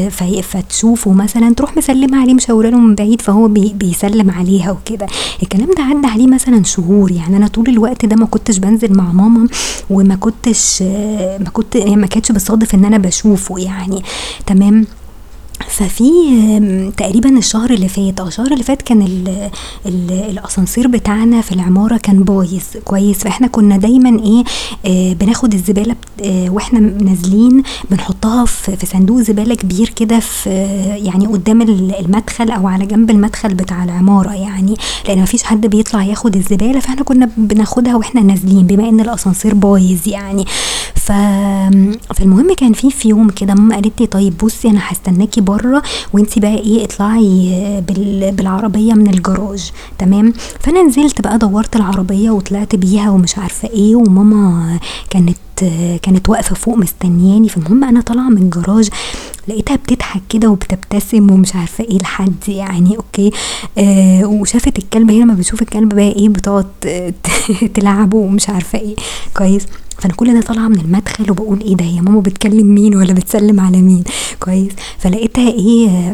فتشوفه 0.41 1.11
مثلا 1.13 1.53
تروح 1.53 1.77
مسلمة 1.77 2.21
عليه 2.21 2.33
مشاورة 2.33 2.69
له 2.69 2.77
من 2.77 2.95
بعيد 2.95 3.21
فهو 3.21 3.47
بي 3.47 3.73
بيسلم 3.75 4.31
عليها 4.31 4.71
وكده. 4.71 5.07
الكلام 5.43 5.69
ده 5.77 5.83
عدى 5.83 6.07
عليه 6.07 6.27
مثلا 6.27 6.63
شهور 6.63 7.11
يعني 7.11 7.37
أنا 7.37 7.47
طول 7.47 7.69
الوقت 7.69 8.05
ده 8.05 8.15
ما 8.15 8.25
كنتش 8.25 8.57
بنزل 8.57 8.93
مع 8.97 9.11
ماما 9.11 9.47
وما 9.89 10.15
كنتش 10.15 10.81
ما 11.39 11.49
كنت 11.53 11.77
ما 11.77 12.07
كانتش 12.07 12.31
بتصادف 12.31 12.75
إن 12.75 12.85
أنا 12.85 12.97
بشوفه 12.97 13.59
يعني. 13.59 14.03
تمام؟ 14.45 14.85
ففي 15.73 16.03
تقريبا 16.97 17.37
الشهر 17.37 17.69
اللي 17.69 17.87
فات 17.87 18.19
آه 18.19 18.27
الشهر 18.27 18.51
اللي 18.51 18.63
فات 18.63 18.81
كان 18.81 19.01
ال 19.01 19.49
ال 19.85 20.11
الأسانسير 20.11 20.87
بتاعنا 20.87 21.41
في 21.41 21.51
العمارة 21.51 21.97
كان 21.97 22.23
بايظ 22.23 22.63
كويس. 22.83 23.17
فإحنا 23.17 23.47
كنا 23.47 23.77
دايما 23.77 24.19
إيه 24.23 24.43
آه 24.85 25.13
بناخد 25.13 25.53
الزبالة 25.53 25.95
آه 26.23 26.49
وإحنا 26.49 26.79
نازلين 26.79 27.63
بنحطها 27.91 28.45
في, 28.45 28.75
في 28.77 28.85
صندوق 28.85 29.21
زبالة 29.21 29.55
كبير 29.55 29.89
كده 29.89 30.19
في 30.19 30.49
يعني 31.05 31.27
قدام 31.27 31.61
المدخل 31.61 32.51
أو 32.51 32.67
على 32.67 32.85
جنب 32.85 33.09
المدخل 33.09 33.53
بتاع 33.53 33.83
العمارة 33.83 34.33
يعني. 34.33 34.75
لأن 35.07 35.21
مفيش 35.21 35.43
حد 35.43 35.67
بيطلع 35.67 36.03
ياخد 36.03 36.35
الزبالة 36.35 36.79
فإحنا 36.79 37.03
كنا 37.03 37.29
بناخدها 37.37 37.95
وإحنا 37.95 38.21
نازلين 38.21 38.67
بما 38.67 38.89
إن 38.89 38.99
الأسانسير 38.99 39.53
بايظ 39.53 40.07
يعني. 40.07 40.45
ف 40.95 41.11
فالمهم 42.15 42.53
كان 42.57 42.73
في 42.73 42.91
في 42.91 43.09
يوم 43.09 43.29
كده 43.29 43.53
ماما 43.53 43.75
قالت 43.75 44.01
لي 44.01 44.07
طيب 44.07 44.37
بصي 44.43 44.67
أنا 44.69 44.79
هستناكي 44.83 45.41
بره 45.41 45.62
وانتي 46.13 46.39
بقى 46.39 46.55
إيه 46.57 46.83
اطلعي 46.85 47.81
بالعربية 48.31 48.93
من 48.93 49.07
الجراج. 49.13 49.71
تمام؟ 49.99 50.33
فأنا 50.59 50.83
نزلت 50.83 51.21
بقى 51.21 51.37
دورت 51.37 51.75
العربية 51.75 52.29
وطلعت 52.31 52.75
بيها 52.75 53.09
ومش 53.09 53.37
عارفة 53.37 53.69
إيه 53.69 53.95
وماما 53.95 54.79
كانت 55.09 55.37
كانت 56.01 56.29
واقفة 56.29 56.55
فوق 56.55 56.77
مستنياني. 56.77 57.49
فالمهم 57.49 57.83
أنا 57.83 58.01
طالعة 58.01 58.29
من 58.29 58.37
الجراج 58.37 58.89
لقيتها 59.47 59.75
بتضحك 59.75 60.21
كده 60.29 60.49
وبتبتسم 60.49 61.31
ومش 61.31 61.55
عارفة 61.55 61.83
إيه 61.83 61.97
لحد 61.97 62.33
يعني 62.47 62.97
أوكي 62.97 63.31
آه 63.77 64.25
وشافت 64.25 64.77
الكلب 64.77 65.11
هي 65.11 65.19
لما 65.19 65.33
بتشوف 65.33 65.61
الكلب 65.61 65.89
بقى 65.95 66.07
إيه 66.11 66.29
بتقعد 66.29 66.65
تلعبه 67.75 68.17
ومش 68.17 68.49
عارفة 68.49 68.79
إيه. 68.79 68.95
كويس. 69.37 69.67
فأنا 69.99 70.13
كل 70.13 70.33
ده 70.33 70.41
طالعة 70.41 70.67
من 70.67 70.79
المدخل 70.79 71.31
وبقول 71.31 71.61
إيه 71.61 71.75
ده 71.75 71.85
هي 71.85 72.01
ماما 72.01 72.19
بتكلم 72.19 72.67
مين 72.75 72.95
ولا 72.95 73.13
بتسلم 73.13 73.59
على 73.59 73.81
مين؟ 73.81 74.03
كويس. 74.39 74.71
فلقيتها 74.99 75.49
إيه 75.51 76.13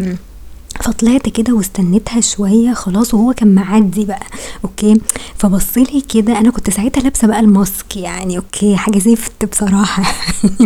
فطلعت 0.83 1.29
كده 1.29 1.53
واستنيتها 1.53 2.21
شوية 2.21 2.73
خلاص 2.73 3.13
وهو 3.13 3.33
كان 3.33 3.55
معدي 3.55 4.05
بقى 4.05 4.23
okay؟ 4.63 5.01
فبصلي 5.37 6.03
كده 6.13 6.39
أنا 6.39 6.51
كنت 6.51 6.69
ساعتها 6.69 7.01
لابسة 7.01 7.27
بقى 7.27 7.39
ال 7.39 7.51
mask 7.51 7.97
يعني 7.97 8.37
okay؟ 8.37 8.75
حاجة 8.77 8.99
زفت 8.99 9.45
بصراحة 9.51 10.03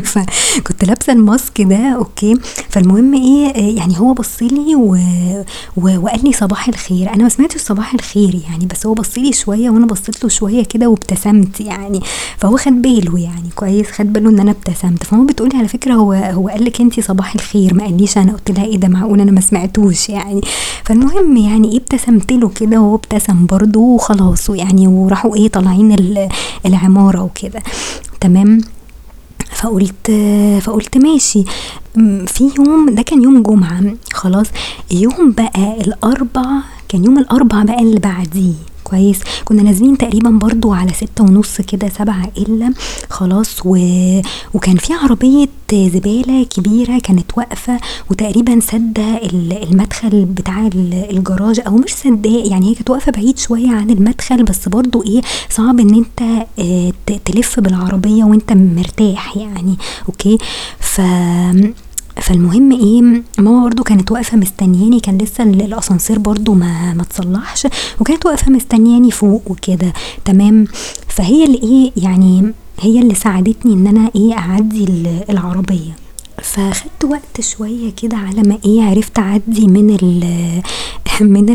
فكنت 0.03 0.85
لابسة 0.85 1.13
ال 1.13 1.23
mask 1.23 1.61
ده 1.61 1.77
okay؟ 1.89 2.35
فالمهم 2.69 3.13
إيه 3.13 3.77
يعني 3.77 3.99
هو 3.99 4.13
بصلي 4.13 4.75
و... 4.75 4.97
و... 5.77 5.97
وقال 5.99 6.23
لي 6.23 6.33
صباح 6.33 6.67
الخير. 6.67 7.13
أنا 7.13 7.23
ما 7.23 7.29
سمعتش 7.29 7.61
صباح 7.61 7.93
الخير 7.93 8.41
يعني 8.49 8.65
بس 8.65 8.85
هو 8.85 8.93
بصلي 8.93 9.33
شوية 9.33 9.69
وأنا 9.69 9.85
بصيت 9.85 10.23
له 10.23 10.29
شوية 10.29 10.63
كده 10.63 10.87
وابتسمت 10.87 11.61
يعني 11.61 11.99
فهو 12.37 12.57
خد 12.57 12.81
باله 12.81 13.19
يعني 13.19 13.49
كويس 13.55 13.87
خد 13.91 14.13
باله 14.13 14.29
إن 14.29 14.39
أنا 14.39 14.51
ابتسمت. 14.51 15.03
فهو 15.03 15.25
بتقولي 15.25 15.57
على 15.57 15.67
فكرة 15.67 15.93
هو 15.93 16.13
هو 16.13 16.47
قال 16.49 16.65
لك 16.65 16.81
انت 16.81 16.99
صباح 16.99 17.35
الخير 17.35 17.73
ما 17.73 17.83
قاليش 17.83 18.17
أنا 18.17 18.31
قلت 18.31 18.51
لها 18.51 18.65
إيه 18.65 18.77
ده 18.77 18.87
معقول 18.87 19.21
أنا 19.21 19.31
ما 19.31 19.41
سمعتوش. 19.41 20.02
يعني. 20.09 20.41
فالمهم 20.85 21.37
يعني 21.37 21.77
ابتسمت 21.77 22.31
له 22.31 22.49
كده 22.49 22.79
وهو 22.81 22.95
ابتسم 22.95 23.45
برضه 23.45 23.79
وخلاص 23.79 24.49
يعني 24.49 24.87
وراحوا 24.87 25.35
إيه 25.35 25.47
طالعين 25.47 25.95
العمارة 26.65 27.23
وكده. 27.23 27.61
تمام؟ 28.21 28.61
فقلت 29.55 30.11
فقلت 30.61 30.97
ماشي. 30.97 31.43
في 32.27 32.49
يوم 32.57 32.89
ده 32.89 33.01
كان 33.01 33.23
يوم 33.23 33.43
جمعة 33.43 33.81
خلاص. 34.13 34.45
يوم 34.91 35.31
بقى 35.31 35.81
الأربع 35.81 36.45
كان 36.89 37.05
يوم 37.05 37.17
الأربع 37.17 37.63
بقى 37.63 37.79
اللي 37.79 37.99
بعديه. 37.99 38.53
كويس. 38.83 39.19
كنا 39.45 39.63
نازلين 39.63 39.97
تقريبا 39.97 40.29
برضو 40.29 40.73
على 40.73 40.93
ستة 40.93 41.23
ونص 41.23 41.61
كده 41.61 41.89
سبعة 41.89 42.31
إلا 42.37 42.73
خلاص 43.09 43.59
و... 43.65 43.77
وكان 44.53 44.75
في 44.75 44.93
عربية 44.93 45.47
زبالة 45.73 46.43
كبيرة 46.43 46.99
كانت 46.99 47.31
واقفة 47.37 47.79
وتقريبا 48.11 48.59
سدة 48.59 49.17
المدخل 49.63 50.25
بتاع 50.25 50.67
الجراج 51.11 51.61
أو 51.67 51.75
مش 51.77 51.89
سداه 51.93 52.43
يعني 52.45 52.69
هي 52.69 52.75
كانت 52.75 52.89
واقفة 52.89 53.11
بعيد 53.11 53.39
شوية 53.39 53.69
عن 53.71 53.89
المدخل 53.89 54.43
بس 54.43 54.69
برضو 54.69 55.03
إيه 55.03 55.21
صعب 55.49 55.79
إن 55.79 55.93
أنت 55.95 56.45
تلف 57.25 57.59
بالعربية 57.59 58.23
وأنت 58.23 58.53
مرتاح 58.53 59.37
يعني. 59.37 59.77
أوكي؟ 60.09 60.37
ف 60.79 61.01
فالمهم 62.21 62.71
إيه 62.71 63.01
ماما 63.37 63.63
برضه 63.63 63.83
كانت 63.83 64.11
واقفة 64.11 64.37
مستنياني 64.37 64.99
كان 64.99 65.17
لسه 65.17 65.43
ال 65.43 65.61
الأسانسير 65.61 66.19
برضه 66.19 66.53
ما 66.53 66.93
ما 66.93 67.01
اتصلّحش 67.01 67.67
وكانت 67.99 68.25
واقفة 68.25 68.51
مستنياني 68.51 69.11
فوق 69.11 69.41
وكده. 69.51 69.93
تمام، 70.25 70.67
فهي 71.07 71.43
اللي 71.43 71.57
إيه 71.63 71.91
يعني 72.03 72.53
هي 72.79 72.99
اللي 72.99 73.15
ساعدتني 73.15 73.73
إن 73.73 73.87
أنا 73.87 74.11
إيه 74.15 74.33
أعدّي 74.33 74.83
ال 74.83 75.23
العربية، 75.29 75.95
فخدت 76.43 77.03
وقت 77.03 77.41
شوية 77.41 77.91
كده 78.01 78.17
على 78.17 78.41
ما 78.41 78.57
إيه 78.65 78.83
عرفت 78.83 79.19
أعدّي 79.19 79.67
من 79.67 79.89
من 81.21 81.45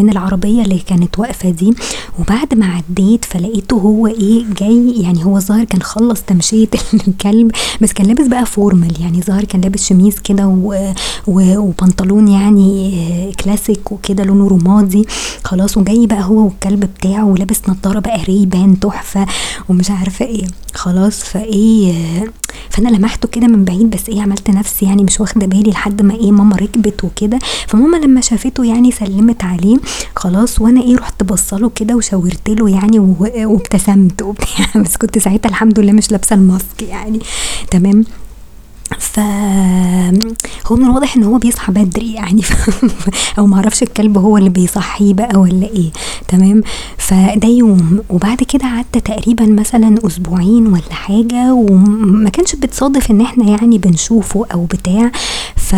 من 0.00 0.10
العربية 0.10 0.62
اللي 0.62 0.78
كانت 0.78 1.18
واقفة 1.18 1.50
دي، 1.50 1.74
وبعد 2.18 2.54
ما 2.54 2.66
عدّيت 2.66 3.24
فلقيته 3.24 3.76
هو 3.76 4.06
إيه 4.06 4.44
جاي 4.60 4.94
يعني 5.02 5.24
هو 5.24 5.36
الظاهر 5.36 5.64
كان 5.64 5.82
خلّص 5.82 6.20
تمشية 6.22 6.68
الكلب 7.08 7.50
بس 7.80 7.92
كان 7.92 8.06
لابس 8.06 8.26
بقى 8.26 8.46
formal 8.46 9.00
يعني 9.00 9.18
الظاهر 9.18 9.44
كان 9.44 9.60
لابس 9.60 9.86
شميز 9.88 10.18
كده 10.18 10.46
وبنطلون 11.26 12.28
يعني 12.28 13.32
كلاسيك 13.44 13.92
وكده 13.92 14.24
لونه 14.24 14.48
رمادي. 14.48 15.04
خلاص 15.44 15.76
وجاي 15.76 16.06
بقى 16.06 16.22
هو 16.24 16.44
والكلب 16.44 16.80
بتاعه 16.80 17.24
ولابس 17.24 17.60
نضارة 17.68 17.98
بقى 17.98 18.18
Ray-Ban 18.24 18.78
تحفة 18.80 19.26
ومش 19.68 19.90
عارفة 19.90 20.24
إيه، 20.24 20.44
خلاص 20.74 21.20
فإيه 21.24 21.92
فأنا 22.70 22.88
لمحته 22.88 23.28
كده 23.28 23.46
من 23.46 23.64
بعيد 23.64 23.90
بس 23.90 24.08
إيه 24.08 24.22
عملت 24.22 24.50
نفسي 24.50 24.86
يعني 24.86 25.04
مش 25.04 25.20
واخدة 25.20 25.46
بالي 25.46 25.70
لحد 25.70 26.02
ما 26.02 26.14
إيه 26.14 26.32
ماما 26.32 26.56
ركبت 26.56 27.04
وكده، 27.04 27.38
فماما 27.66 27.96
لما 27.96 28.20
شافته 28.20 28.64
يعني 28.64 28.90
سلّمت 28.92 29.44
عليه 29.44 29.76
خلاص 30.16 30.60
وأنا 30.60 30.80
إيه 30.82 30.96
رُحت 30.96 31.22
باصة 31.22 31.58
له 31.58 31.70
كده 31.74 31.96
وشاورت 31.96 32.50
له 32.50 32.70
يعني 32.70 32.98
وابتسمت 33.46 34.22
بس 34.84 34.96
كنت 34.96 35.18
ساعتها 35.18 35.48
الحمد 35.48 35.80
لله 35.80 35.92
مش 35.92 36.12
لابسة 36.12 36.34
الماسك 36.36 36.82
يعني. 36.82 37.18
تمام، 37.70 38.04
ف 38.98 39.18
هو 40.66 40.76
من 40.76 40.84
الواضح 40.84 41.16
إن 41.16 41.22
هو 41.22 41.38
بيصحى 41.38 41.72
بدري 41.72 42.12
يعني. 42.12 42.42
أو 43.38 43.46
ما 43.46 43.56
أعرفش 43.56 43.82
الكلب 43.82 44.18
هو 44.18 44.38
اللي 44.38 44.50
بيصحّيه 44.50 45.14
بقى 45.14 45.40
والّا 45.40 45.66
إيه. 45.66 45.90
تمام، 46.28 46.62
فده 46.98 47.48
يوم. 47.48 48.00
وبعد 48.10 48.36
كده 48.42 48.66
عدّى 48.66 49.00
تقريبًا 49.04 49.46
مثلًا 49.46 49.94
أسبوعين 50.06 50.66
والّا 50.66 50.92
حاجة 50.94 51.52
وما 51.54 52.30
كانش 52.30 52.54
بتصادف 52.56 53.10
إن 53.10 53.20
إحنا 53.20 53.44
يعني 53.44 53.78
بنشوفه 53.78 54.46
أو 54.54 54.64
بتاع، 54.64 55.10
ف 55.56 55.74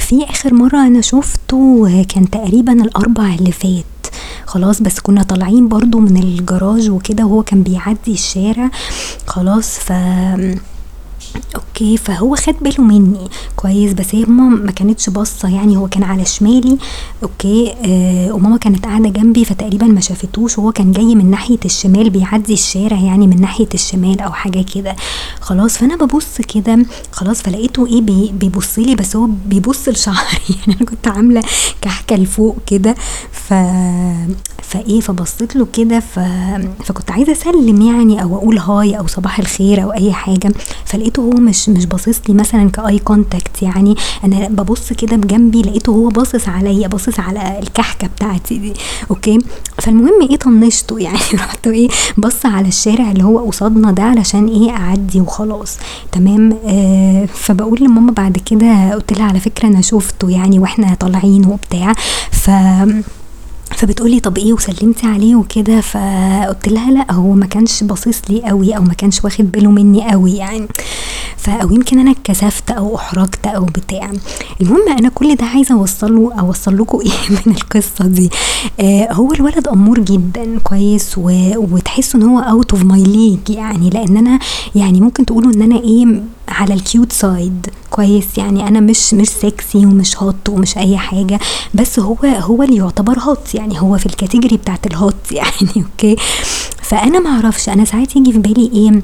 في 0.00 0.24
آخر 0.30 0.54
مرّة 0.54 0.86
أنا 0.86 1.00
شُفته 1.00 1.88
كان 2.14 2.30
تقريبًا 2.30 2.72
الأربع 2.72 3.34
اللي 3.34 3.52
فات. 3.52 3.84
خلاص 4.46 4.82
بس 4.82 5.00
كنا 5.00 5.22
طالعين 5.22 5.68
برضه 5.68 5.98
من 5.98 6.16
الجراج 6.16 6.90
وكده 6.90 7.24
وهو 7.24 7.42
كان 7.42 7.62
بيعدّي 7.62 8.12
الشارع. 8.12 8.70
خلاص 9.26 9.78
ف 9.78 9.92
أوكي، 11.56 11.96
فهو 11.96 12.36
خَد 12.36 12.54
باله 12.60 12.84
منّي. 12.84 13.28
كويس، 13.56 13.92
بس 13.92 14.14
هي 14.14 14.24
ماما 14.24 14.56
ما 14.64 14.72
كانتش 14.72 15.10
باصة 15.10 15.48
يعني 15.48 15.76
هو 15.76 15.88
كان 15.88 16.02
على 16.02 16.24
شمالي. 16.24 16.78
okay، 17.22 17.74
آآ 17.84 18.32
وماما 18.32 18.56
كانت 18.56 18.84
قاعدة 18.86 19.08
جنبي 19.08 19.44
فتقريبًا 19.44 19.86
ما 19.86 20.00
شافتوش. 20.00 20.58
وهو 20.58 20.72
كان 20.72 20.92
جاي 20.92 21.14
من 21.14 21.30
ناحية 21.30 21.58
الشمال 21.64 22.10
بيعدّي 22.10 22.52
الشارع 22.52 22.96
يعني 23.00 23.26
من 23.26 23.40
ناحية 23.40 23.68
الشمال 23.74 24.20
أو 24.20 24.32
حاجة 24.32 24.64
كده. 24.74 24.96
خلاص، 25.40 25.76
فأنا 25.78 25.96
بابُص 25.96 26.40
كده. 26.54 26.86
خلاص 27.12 27.42
فلقيته 27.42 27.86
إيه 27.86 28.00
بي 28.00 28.32
بيبُص 28.34 28.78
لي 28.78 28.94
بس 28.94 29.16
هو 29.16 29.28
بيبُص 29.46 29.88
لشعري. 29.88 30.18
يعني 30.66 30.76
أنا 30.80 30.88
كنت 30.90 31.08
عاملة 31.08 31.42
كحكة 31.82 32.16
لفوق 32.16 32.56
كده. 32.66 32.94
ف 33.32 33.54
فإيه 34.72 35.00
فبصّيت 35.00 35.56
له 35.56 35.66
كده 35.72 36.00
ف 36.00 36.18
فكنت 36.84 37.10
عايزة 37.10 37.32
أسلّم 37.32 37.80
يعني 37.82 38.22
أو 38.22 38.36
أقول 38.36 38.58
hi 38.58 38.98
أو 38.98 39.06
صباح 39.06 39.38
الخير 39.38 39.82
أو 39.82 39.92
أي 39.92 40.12
حاجة، 40.12 40.52
فلقيته 40.84 41.20
هو 41.22 41.30
مش 41.30 41.68
مش 41.68 41.86
باصص 41.86 42.20
لي 42.28 42.34
مثلًا 42.34 42.70
ك 42.76 42.85
eye 42.85 43.12
contact 43.12 43.62
يعني. 43.62 43.96
أنا 44.24 44.48
بابُص 44.48 44.92
كده 44.92 45.16
بجنبي 45.16 45.62
لقيته 45.62 45.90
هو 45.90 46.08
باصص 46.08 46.48
عليَّ 46.48 46.88
باصص 46.88 47.20
على 47.20 47.58
الكحكة 47.62 48.06
بتاعتي 48.06 48.58
دي. 48.58 48.72
أوكي، 49.10 49.38
فالمهم 49.78 50.22
إيه 50.30 50.36
طنّشته 50.36 50.98
يعني. 50.98 51.18
رُحت 51.34 51.66
إيه 51.66 51.88
باصة 52.16 52.48
على 52.48 52.68
الشارع 52.68 53.10
اللي 53.10 53.24
هو 53.24 53.38
قصادنا 53.38 53.90
ده 53.92 54.02
علشان 54.02 54.46
إيه 54.48 54.70
أعدّي 54.70 55.20
وخلاص. 55.20 55.78
تمام، 56.12 56.58
آآ 56.66 57.26
فباقول 57.26 57.78
لماما 57.82 58.12
بعد 58.12 58.38
كده 58.46 58.94
قُلت 58.94 59.12
لها 59.12 59.26
على 59.26 59.40
فكرة 59.40 59.68
أنا 59.68 59.80
شُفته 59.80 60.30
يعني 60.30 60.58
وإحنا 60.58 60.94
طالعين 60.94 61.46
وبتاع. 61.46 61.92
ف 62.30 62.50
فبتقول 63.76 64.10
لي 64.10 64.20
طَب 64.20 64.38
إيه 64.38 64.52
وسلّمتِ 64.52 65.04
عليه 65.04 65.36
وكده؟ 65.36 65.80
فقُلت 65.80 66.68
لها 66.68 66.90
لأ 66.90 67.12
هو 67.12 67.32
ما 67.32 67.46
كانش 67.46 67.84
باصص 67.84 68.20
لي 68.30 68.50
أوي 68.50 68.76
أو 68.76 68.82
ما 68.82 68.94
كانش 68.94 69.24
واخد 69.24 69.52
باله 69.52 69.70
منّي 69.70 70.14
أوي 70.14 70.32
يعني، 70.36 70.66
ف 71.36 71.50
أو 71.50 71.70
يمكن 71.72 71.98
أنا 71.98 72.10
اتكسفت 72.10 72.70
أو 72.70 72.96
أُحرجت 72.96 73.46
أو 73.46 73.64
بتاع، 73.64 74.10
المهم 74.60 74.88
أنا 74.98 75.08
كل 75.08 75.34
ده 75.34 75.44
عايزة 75.44 75.74
أوصّله 75.74 76.32
أوصّل 76.40 76.78
لكم 76.78 77.00
إيه 77.06 77.36
من 77.46 77.52
القصة 77.54 78.06
دي، 78.06 78.30
آآ 78.80 79.12
هو 79.12 79.32
الولد 79.32 79.68
أمور 79.68 79.98
جدًا 80.00 80.58
كويس 80.64 81.18
و 81.18 81.30
وتحسّوا 81.56 82.20
إن 82.20 82.26
هو 82.26 82.42
out 82.62 82.76
of 82.76 82.80
my 82.80 83.06
league 83.06 83.50
يعني. 83.56 83.90
لإن 83.90 84.16
أنا 84.16 84.38
يعني 84.74 85.00
ممكن 85.00 85.26
تقولوا 85.26 85.52
إن 85.52 85.62
أنا 85.62 85.80
إيه 85.80 86.22
على 86.48 86.78
الcute 86.78 87.22
side. 87.22 87.70
كويس، 87.90 88.38
يعني 88.38 88.68
أنا 88.68 88.80
مش 88.80 89.14
مش 89.14 89.28
sexy 89.28 89.74
ومش 89.76 90.16
hot 90.16 90.48
ومش 90.48 90.78
أي 90.78 90.96
حاجة، 90.98 91.40
بس 91.74 91.98
هو 91.98 92.16
هو 92.22 92.62
اللي 92.62 92.76
يُعتبر 92.76 93.18
hot. 93.18 93.54
يعني 93.54 93.80
هو 93.80 93.98
في 93.98 94.08
الcategory 94.08 94.54
بتاعة 94.54 94.80
الhot. 94.92 95.32
يعني 95.40 95.70
أوكي، 95.76 96.16
فأنا 96.92 97.20
ما 97.20 97.30
أعرفش 97.30 97.68
أنا 97.68 97.84
ساعات 97.84 98.16
ييجي 98.16 98.32
في 98.32 98.38
بالي 98.38 98.70
إيه 98.74 99.02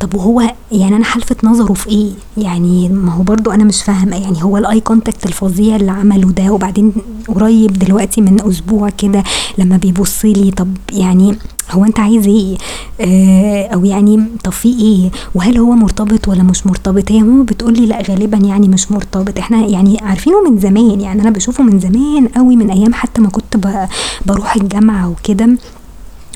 طَب 0.00 0.14
وهو 0.14 0.40
يعني 0.72 0.96
أنا 0.96 1.04
هالفت 1.14 1.44
نظره 1.44 1.72
في 1.72 1.88
إيه؟ 1.88 2.10
يعني 2.36 2.88
ما 2.88 3.12
هو 3.12 3.22
برضه 3.22 3.54
أنا 3.54 3.64
مش 3.64 3.82
فاهمة 3.82 4.16
يعني 4.16 4.44
هو 4.44 4.62
الeye 4.62 4.92
contact 4.92 5.26
الفظيع 5.26 5.76
اللي 5.76 5.90
عمله 5.90 6.30
ده 6.32 6.50
وبعدين 6.50 6.92
قريب 7.28 7.72
دلوقتي 7.72 8.20
من 8.20 8.40
أسبوع 8.48 8.88
كده 8.88 9.24
لمّا 9.58 9.76
بيبُص 9.76 10.24
لي 10.24 10.50
طَب 10.50 10.76
يعني 10.92 11.38
هو 11.70 11.84
أنت 11.84 12.00
عايز 12.00 12.26
إيه؟ 12.26 12.56
آآ 13.00 13.74
أو 13.74 13.84
يعني 13.84 14.24
طَب 14.44 14.52
في 14.52 14.68
إيه؟ 14.68 15.10
وهل 15.34 15.58
هو 15.58 15.70
مرتبط 15.72 16.28
والّا 16.28 16.42
مش 16.42 16.66
مرتبط؟ 16.66 17.12
هي 17.12 17.22
ماما 17.22 17.42
بتقول 17.42 17.72
لي 17.72 17.86
لأ 17.86 18.02
غالبًا 18.02 18.38
يعني 18.38 18.68
مش 18.68 18.92
مرتبط، 18.92 19.38
إحنا 19.38 19.66
يعني 19.66 19.98
عارفينه 20.02 20.50
من 20.50 20.58
زمان 20.58 21.00
يعني 21.00 21.22
أنا 21.22 21.30
باشوفه 21.30 21.64
من 21.64 21.80
زمان 21.80 22.28
أوي 22.36 22.56
من 22.56 22.70
أيام 22.70 22.94
حتى 22.94 23.20
ما 23.20 23.28
كنت 23.28 23.56
ب 23.56 23.86
باروح 24.26 24.56
الجامعة 24.56 25.10
وكده، 25.10 25.48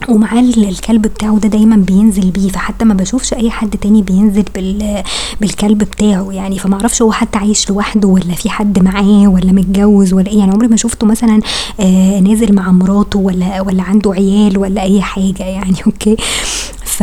ومعاه 0.09 0.41
ال 0.41 0.69
الكلب 0.69 1.03
بتاعه 1.03 1.39
ده 1.39 1.49
دايمًا 1.49 1.77
بينزل 1.77 2.31
بيه، 2.31 2.49
فحتى 2.49 2.85
ما 2.85 2.95
باشوفش 2.95 3.35
أي 3.35 3.51
حد 3.51 3.71
تاني 3.77 4.03
بينزل 4.03 4.45
بال 4.55 5.03
بالكلب 5.41 5.79
بتاعه 5.79 6.31
يعني، 6.33 6.59
فما 6.59 6.75
أعرفش 6.75 7.03
هو 7.03 7.13
حتى 7.13 7.39
عايش 7.39 7.71
لوحده 7.71 8.09
والّا 8.09 8.35
في 8.35 8.51
حد 8.51 8.79
معاه 8.83 9.29
والّا 9.29 9.53
متجوّز 9.53 10.13
والّا 10.13 10.31
إيه، 10.31 10.39
يعني 10.39 10.53
عمري 10.53 10.69
ما 10.69 10.77
شُفته 10.77 11.07
مثلًا 11.07 11.41
آآ 11.81 12.21
نازل 12.21 12.55
مع 12.55 12.71
مراته 12.73 13.19
والّا 13.19 13.61
والّا 13.61 13.83
عنده 13.83 14.13
عيال 14.13 14.59
والّا 14.59 14.83
أي 14.83 15.03
حاجة 15.03 15.43
يعني 15.45 15.77
okay، 15.87 16.17
ف 16.85 17.03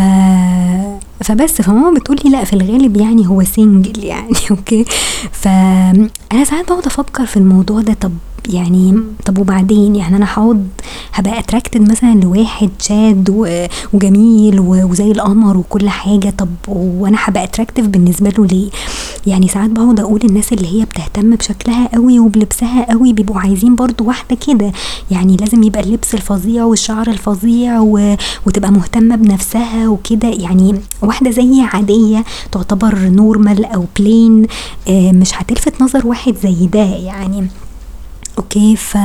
فبس 1.24 1.62
فماما 1.62 2.00
بتقول 2.00 2.20
لي 2.26 2.30
لأ 2.32 2.44
في 2.44 2.54
الغالب 2.54 2.98
يعني 2.98 3.28
هو 3.28 3.44
single 3.44 4.04
يعني 4.04 4.34
okay، 4.52 4.86
فأنا 5.32 6.44
ساعات 6.46 6.68
باقعد 6.70 6.86
أفكّر 6.86 7.26
في 7.26 7.38
الموضوع 7.38 7.82
ده 7.82 7.94
طَب 7.94 8.12
يعني 8.50 9.00
طَب 9.26 9.38
وبعدين 9.38 9.96
يعني 9.96 10.16
أنا 10.16 10.26
هاقعد 10.26 10.68
هابقى 11.14 11.44
attracted 11.44 11.80
مثلًا 11.90 12.14
لواحد 12.14 12.70
شاد 12.80 13.30
وجميل 13.94 14.60
وزي 14.60 15.12
القمر 15.12 15.58
وكل 15.58 15.90
حاجة، 15.90 16.34
طَب 16.38 16.50
وأنا 16.68 17.18
هابقى 17.26 17.48
attractive 17.48 17.82
بالنسبة 17.84 18.30
له 18.30 18.46
ليه؟ 18.46 18.70
يعني 19.28 19.48
ساعات 19.48 19.70
باقعد 19.70 20.00
أقول 20.00 20.22
الناس 20.24 20.54
اللي 20.54 20.68
هي 20.68 20.86
بتهتم 20.86 21.36
بشكلها 21.36 21.90
أوي 21.96 22.20
وبلبسها 22.20 22.94
أوي 22.94 23.14
بيبقوا 23.14 23.40
عايزين 23.40 23.76
برضه 23.76 24.06
واحدة 24.06 24.38
كده، 24.48 24.72
يعني 25.12 25.38
لازم 25.38 25.64
يبقى 25.64 25.82
اللبس 25.82 26.14
الفظيع 26.14 26.64
والشعر 26.64 27.08
الفظيع 27.08 27.80
و 27.80 28.16
وتبقى 28.46 28.72
مهتمة 28.72 29.16
بنفسها 29.16 29.88
وكده، 29.88 30.28
يعني 30.28 30.76
واحدة 31.02 31.32
زيي 31.32 31.62
عادية 31.62 32.26
تعتبر 32.52 33.12
normal 33.16 33.74
أو 33.76 33.86
plain 34.00 34.48
آآ 34.88 35.12
مش 35.12 35.32
هتلفت 35.34 35.82
نظر 35.82 36.08
واحد 36.08 36.36
زي 36.44 36.68
ده 36.68 36.84
يعني. 36.84 37.48
okay، 38.38 38.76
ف 38.76 38.98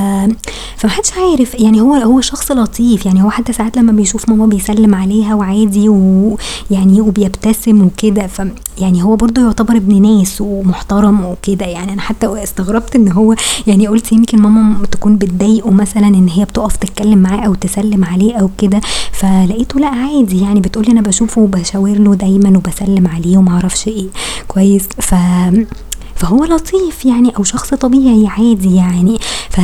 فما 0.76 0.90
حدش 0.90 1.12
عارف. 1.18 1.60
يعني 1.60 1.80
هو 1.80 1.94
هو 1.94 2.20
شخص 2.20 2.52
لطيف. 2.52 3.06
يعني 3.06 3.22
هو 3.22 3.30
حتى 3.30 3.52
ساعات 3.52 3.76
لمّا 3.76 3.92
بيشوف 3.92 4.28
ماما 4.28 4.46
بيسلّم 4.46 4.94
عليها 4.94 5.34
وعادي 5.34 5.88
ويعني 5.88 7.00
وبيبتسم 7.00 7.82
وكده، 7.86 8.26
ف 8.26 8.42
يعني 8.78 9.02
هو 9.02 9.16
برضه 9.16 9.42
يعتبر 9.42 9.76
ابن 9.76 10.02
ناس 10.02 10.40
ومحترم 10.40 11.24
وكده. 11.24 11.66
يعني، 11.66 11.92
أنا 11.92 12.00
حتى 12.02 12.42
استغربت 12.42 12.96
إن 12.96 13.12
هو 13.12 13.34
يعني 13.66 13.86
قُلت 13.86 14.12
يمكن 14.12 14.42
ماما 14.42 14.86
تكون 14.86 15.16
بتضايقه 15.16 15.70
مثلًا 15.70 16.06
إن 16.06 16.28
هي 16.28 16.44
بتُقف 16.44 16.76
تتكلم 16.76 17.18
معاه 17.18 17.40
أو 17.46 17.54
تسلّم 17.54 18.04
عليه 18.04 18.34
أو 18.36 18.50
كده، 18.58 18.80
فلقيته 19.12 19.80
لأ 19.80 19.88
عادي. 19.88 20.40
يعني 20.40 20.60
بتقول 20.60 20.84
لي 20.86 20.92
أنا 20.92 21.00
باشوفه 21.00 21.40
وباشاور 21.42 21.96
له 21.98 22.14
دايمًا 22.14 22.56
وباسلّم 22.58 23.08
عليه 23.08 23.36
وما 23.38 23.50
أعرفش 23.52 23.88
إيه. 23.88 24.06
كويس، 24.48 24.82
ف 25.00 25.14
فهو 26.22 26.44
لطيف 26.44 27.06
يعني 27.06 27.36
أو 27.36 27.44
شخص 27.44 27.74
طبيعي 27.74 28.26
عادي 28.26 28.74
يعني، 28.74 29.18
ف 29.50 29.60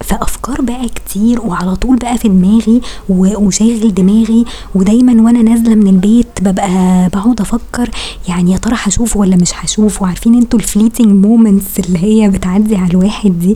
فأفكار 0.00 0.60
بقى 0.60 0.88
كتير 0.88 1.40
وعلى 1.40 1.76
طول 1.76 1.96
بقى 1.96 2.18
في 2.18 2.28
دماغي 2.28 2.80
وشاغل 3.08 3.94
دماغي. 3.94 4.44
ودايما 4.74 5.22
وأنا 5.22 5.42
نازلة 5.42 5.74
من 5.74 5.88
البيت 5.88 6.26
ببقى 6.40 7.08
بقعد 7.08 7.40
أفكر 7.40 7.90
يعني 8.28 8.52
يا 8.52 8.56
ترى 8.58 8.74
هشوفه 8.78 9.20
ولا 9.20 9.36
مش 9.36 9.50
هشوفه 9.54 10.06
عارفين 10.06 10.34
أنتوا 10.34 10.58
ال 10.58 10.66
fleeting 10.66 11.26
moments 11.26 11.78
اللي 11.78 11.98
هي 11.98 12.28
بتعدي 12.28 12.76
على 12.76 12.90
الواحد 12.90 13.38
دي؟ 13.38 13.54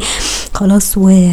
خلاص 0.55 0.95
و 0.97 1.31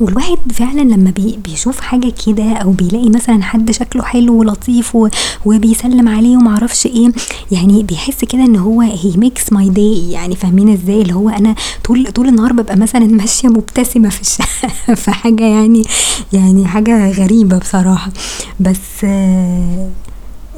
والواحد 0.00 0.36
فعلا 0.52 0.80
لما 0.80 1.10
بي 1.10 1.38
بيشوف 1.44 1.80
حاجة 1.80 2.12
كده 2.26 2.52
أو 2.52 2.70
بيلاقي 2.70 3.08
مثلا 3.10 3.42
حد 3.42 3.70
شكله 3.70 4.02
حلو 4.02 4.34
ولطيف 4.38 4.96
وبيسلم 5.44 6.08
عليه 6.08 6.36
ومعرفش 6.36 6.86
إيه 6.86 7.12
يعني 7.52 7.82
بيحس 7.82 8.24
كده 8.24 8.44
إن 8.44 8.56
هو 8.56 8.80
he 8.80 9.12
makes 9.16 9.52
my 9.52 9.68
day 9.68 10.10
يعني 10.10 10.36
فاهمين 10.36 10.68
إزاي؟ 10.72 11.02
اللي 11.02 11.14
هو 11.14 11.28
أنا 11.28 11.54
طول 11.84 12.12
طول 12.12 12.28
النهار 12.28 12.52
ببقى 12.52 12.76
مثلا 12.76 13.06
ماشية 13.06 13.48
مبتسمة 13.48 14.08
في 14.08 14.20
الشارع 14.20 14.94
في 15.04 15.10
حاجة 15.10 15.44
يعني 15.44 15.82
يعني 16.32 16.66
حاجة 16.66 17.10
غريبة 17.10 17.58
بصراحة. 17.58 18.10
بس 18.60 19.04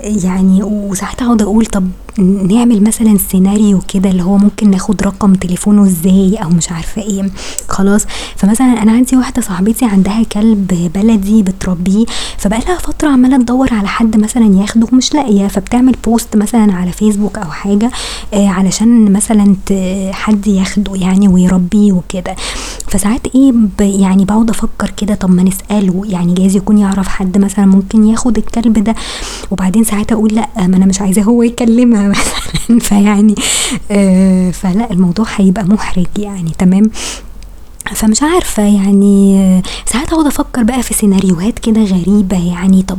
يعني 0.04 0.62
وساعات 0.62 1.22
أقعد 1.22 1.42
أقول 1.42 1.66
طب 1.66 1.90
نعمل 2.20 2.82
مثلا 2.82 3.18
سيناريو 3.30 3.80
كده 3.88 4.10
اللي 4.10 4.22
هو 4.22 4.36
ممكن 4.38 4.70
ناخد 4.70 5.02
رقم 5.02 5.34
تليفونه 5.34 5.82
إزاي 5.84 6.36
أو 6.42 6.48
مش 6.48 6.72
عارفة 6.72 7.02
إيه. 7.02 7.30
خلاص. 7.68 8.06
فمثلا 8.36 8.82
أنا 8.82 8.92
عندي 8.92 9.16
واحدة 9.16 9.42
صاحبتي 9.42 9.84
عندها 9.84 10.22
كلب 10.22 10.90
بلدي 10.94 11.42
بتربيه 11.42 12.04
فبقالها 12.38 12.78
فترة 12.78 13.08
عمالة 13.08 13.36
تدور 13.36 13.74
على 13.74 13.88
حد 13.88 14.16
مثلا 14.16 14.60
ياخده 14.60 14.86
مش 14.92 15.14
لاقية 15.14 15.46
فبتعمل 15.46 15.94
بوست 16.04 16.36
مثلا 16.36 16.72
على 16.72 16.92
فيسبوك 16.92 17.38
أو 17.38 17.50
حاجة 17.50 17.90
آه 18.34 18.48
علشان 18.48 19.12
مثلا 19.12 19.56
حد 20.12 20.46
ياخده 20.46 20.94
يعني 20.96 21.28
ويربيه 21.28 21.92
وكده. 21.92 22.36
فساعات 22.88 23.20
إيه 23.34 23.52
يعني 23.80 24.24
بقعد 24.24 24.50
أفكر 24.50 24.90
كده 24.96 25.14
طب 25.14 25.30
ما 25.30 25.42
نسأله 25.42 26.02
يعني 26.06 26.34
جايز 26.34 26.56
يكون 26.56 26.78
يعرف 26.78 27.08
حد 27.08 27.38
مثلا 27.38 27.66
ممكن 27.66 28.04
ياخد 28.04 28.38
الكلب 28.38 28.84
ده. 28.84 28.94
وبعدين 29.50 29.84
ساعات 29.84 30.12
أقول 30.12 30.34
لأ 30.34 30.48
ما 30.66 30.76
أنا 30.76 30.86
مش 30.86 31.00
عايزاه 31.00 31.22
هو 31.22 31.42
يكلمها. 31.42 32.10
مثلا. 32.11 32.79
فيعني 32.88 33.35
آه 33.90 34.50
فلا 34.50 34.90
الموضوع 34.90 35.26
هيبقى 35.37 35.64
محرج 35.64 36.07
يعني. 36.19 36.50
تمام؟ 36.59 36.90
فمش 37.94 38.23
عارفة 38.23 38.62
يعني 38.62 39.62
ساعات 39.87 40.12
أقعد 40.12 40.26
أفكر 40.26 40.62
بقى 40.62 40.82
في 40.82 40.94
سيناريوهات 40.94 41.59
كده 41.59 41.82
غريبة 41.85 42.47
يعني 42.49 42.82
طب 42.82 42.99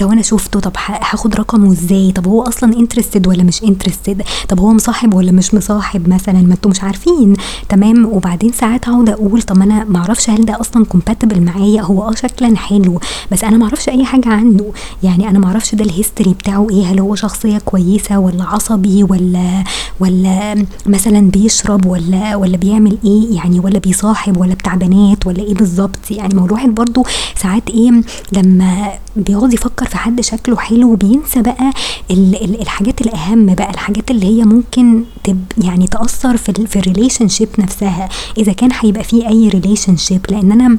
لو 0.00 0.12
أنا 0.12 0.22
شفته 0.22 0.60
طب 0.60 0.72
هاخد 0.86 1.34
رقمه 1.34 1.72
إزاي؟ 1.72 2.12
طب 2.12 2.26
هو 2.28 2.42
أصلا 2.42 2.76
interested 2.76 3.26
ولا 3.26 3.42
مش 3.42 3.62
interested 3.64 4.22
طب 4.48 4.60
هو 4.60 4.72
مصاحب 4.72 5.14
ولا 5.14 5.32
مش 5.32 5.54
مصاحب 5.54 6.08
مثلا؟ 6.08 6.42
ما 6.42 6.54
أنتوا 6.54 6.70
مش 6.70 6.82
عارفين. 6.82 7.34
تمام؟ 7.68 8.06
وبعدين 8.06 8.52
ساعات 8.52 8.88
أقعد 8.88 9.08
أقول 9.08 9.42
طب 9.42 9.62
أنا 9.62 9.84
معرفش 9.84 10.30
هل 10.30 10.44
ده 10.44 10.60
أصلا 10.60 10.84
compatible 10.84 11.40
معايا؟ 11.42 11.82
هو 11.82 12.02
آه 12.08 12.14
شكلا 12.14 12.56
حلو 12.56 13.00
بس 13.32 13.44
أنا 13.44 13.56
معرفش 13.56 13.88
أي 13.88 14.04
حاجة 14.04 14.28
عنه. 14.28 14.72
يعني 15.02 15.28
أنا 15.30 15.38
معرفش 15.38 15.74
ده 15.74 15.84
ال 15.84 15.90
history 15.90 16.30
بتاعه 16.30 16.66
إيه 16.70 16.84
هل 16.84 17.00
هو 17.00 17.14
شخصية 17.14 17.58
كويسة 17.58 18.18
ولا 18.18 18.44
عصبي 18.44 19.02
ولا 19.02 19.64
ولا 20.00 20.64
مثلا 20.86 21.30
بيشرب 21.30 21.86
ولا 21.86 22.36
ولا 22.36 22.56
بيعمل 22.56 22.98
إيه؟ 23.04 23.36
يعني 23.36 23.60
ولا 23.60 23.78
بيصاحب 23.78 24.15
صاحب 24.16 24.36
ولا 24.36 24.54
بتاع 24.54 24.74
بنات 24.74 25.26
ولا 25.26 25.42
إيه 25.42 25.54
بالظبط؟ 25.54 26.10
يعني 26.10 26.34
ما 26.34 26.44
الواحد 26.44 26.68
برضو 26.74 27.04
ساعات 27.42 27.70
إيه 27.70 27.90
لما 28.32 28.92
بيقعد 29.16 29.52
يفكر 29.52 29.86
في 29.86 29.96
حد 29.96 30.20
شكله 30.20 30.56
حلو 30.56 30.94
بينسى 30.96 31.42
بقى 31.42 31.70
ال 32.10 32.44
ال 32.44 32.60
الحاجات 32.60 33.00
الأهم 33.00 33.54
بقى 33.54 33.70
الحاجات 33.70 34.10
اللي 34.10 34.26
هي 34.26 34.44
ممكن 34.44 35.04
تب 35.24 35.44
يعني 35.58 35.86
تأثر 35.86 36.36
في 36.36 36.66
في 36.66 36.78
ال 36.78 37.28
relationship 37.28 37.48
نفسها 37.58 38.08
إذا 38.38 38.52
كان 38.52 38.70
هيبقى 38.80 39.04
فيه 39.04 39.28
أي 39.28 39.48
relationship 39.48 40.26
لأن 40.30 40.52
أنا 40.52 40.78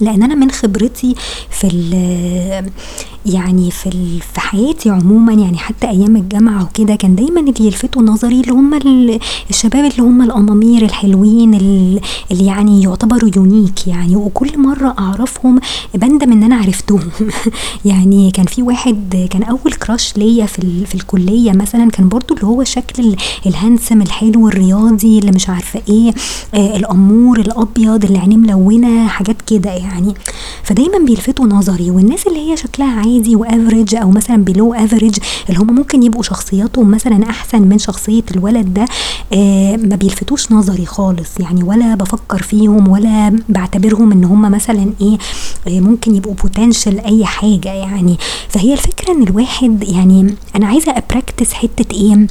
لأن 0.00 0.22
أنا 0.22 0.34
من 0.34 0.50
خبرتي 0.50 1.14
في 1.50 1.66
يعني 3.26 3.70
في 3.70 4.20
في 4.34 4.40
حياتي 4.40 4.90
عموما 4.90 5.32
يعني 5.32 5.58
حتى 5.58 5.88
أيام 5.88 6.16
الجامعة 6.16 6.62
وكده 6.64 6.94
كان 6.94 7.14
دايما 7.14 7.40
اللي 7.40 7.66
يلفتوا 7.66 8.02
نظري 8.02 8.40
اللي 8.40 8.52
هم 8.52 8.74
الشباب 9.50 9.84
اللي 9.84 10.02
هم 10.02 10.22
الأمامير 10.22 10.84
الحلوين 10.84 11.54
اللي 11.54 12.00
يعني 12.30 12.82
يعتبروا 12.82 13.30
unique 13.36 13.86
يعني. 13.86 14.16
وكل 14.16 14.58
مرة 14.58 14.94
أعرفهم 14.98 15.60
بندم 15.94 16.32
إن 16.32 16.42
أنا 16.42 16.56
عرفتهم. 16.56 17.10
يعني 17.84 18.30
كان 18.30 18.46
في 18.46 18.62
واحد 18.62 19.28
كان 19.30 19.42
أول 19.42 19.72
crush 19.72 20.16
ليا 20.16 20.46
في 20.46 20.86
في 20.86 20.94
الكلية 20.94 21.52
مثلا 21.52 21.90
كان 21.90 22.08
برضو 22.08 22.34
اللي 22.34 22.46
هو 22.46 22.64
شكل 22.64 23.16
ال 23.46 23.52
handsome 23.52 24.02
الحلو 24.02 24.48
الرياضي 24.48 25.18
اللي 25.18 25.30
مش 25.30 25.48
عارفة 25.48 25.82
إيه 25.88 26.14
آه 26.54 26.76
الأمور 26.76 27.40
الأبيض 27.40 28.04
اللي 28.04 28.18
عينيه 28.18 28.36
ملونة 28.36 29.06
حاجات 29.06 29.42
كده 29.42 29.70
يعني. 29.70 30.14
فدايما 30.62 30.98
بيلفتوا 30.98 31.46
نظري 31.46 31.90
والناس 31.90 32.26
اللي 32.26 32.50
هي 32.50 32.56
شكلها 32.56 32.98
عادي 33.00 33.13
و 33.36 33.43
average 33.43 33.94
أو 33.94 34.10
مثلا 34.10 34.44
below 34.44 34.74
average 34.74 35.18
اللي 35.48 35.60
هم 35.60 35.74
ممكن 35.74 36.02
يبقوا 36.02 36.22
شخصياتهم 36.22 36.90
مثلا 36.90 37.30
أحسن 37.30 37.62
من 37.62 37.78
شخصية 37.78 38.22
الولد 38.30 38.74
ده 38.74 38.84
آه 39.32 39.76
ما 39.76 39.96
بيلفتوش 39.96 40.52
نظري 40.52 40.86
خالص. 40.86 41.40
يعني 41.40 41.62
ولا 41.62 41.94
بفكر 41.94 42.42
فيهم 42.42 42.88
ولا 42.88 43.38
بعتبرهم 43.48 44.12
إن 44.12 44.24
هم 44.24 44.42
مثلا 44.50 44.90
إيه 45.00 45.18
آه 45.68 45.80
ممكن 45.80 46.14
يبقوا 46.14 46.34
potential 46.34 47.00
أي 47.00 47.24
حاجة 47.24 47.68
يعني. 47.68 48.16
فهي 48.48 48.72
الفكرة 48.72 49.12
إن 49.12 49.22
الواحد 49.22 49.84
يعني 49.88 50.34
أنا 50.56 50.66
عايزة 50.66 50.92
ا 50.92 50.99
practice 50.99 51.52
حتة 51.52 51.94
إيه 51.94 52.26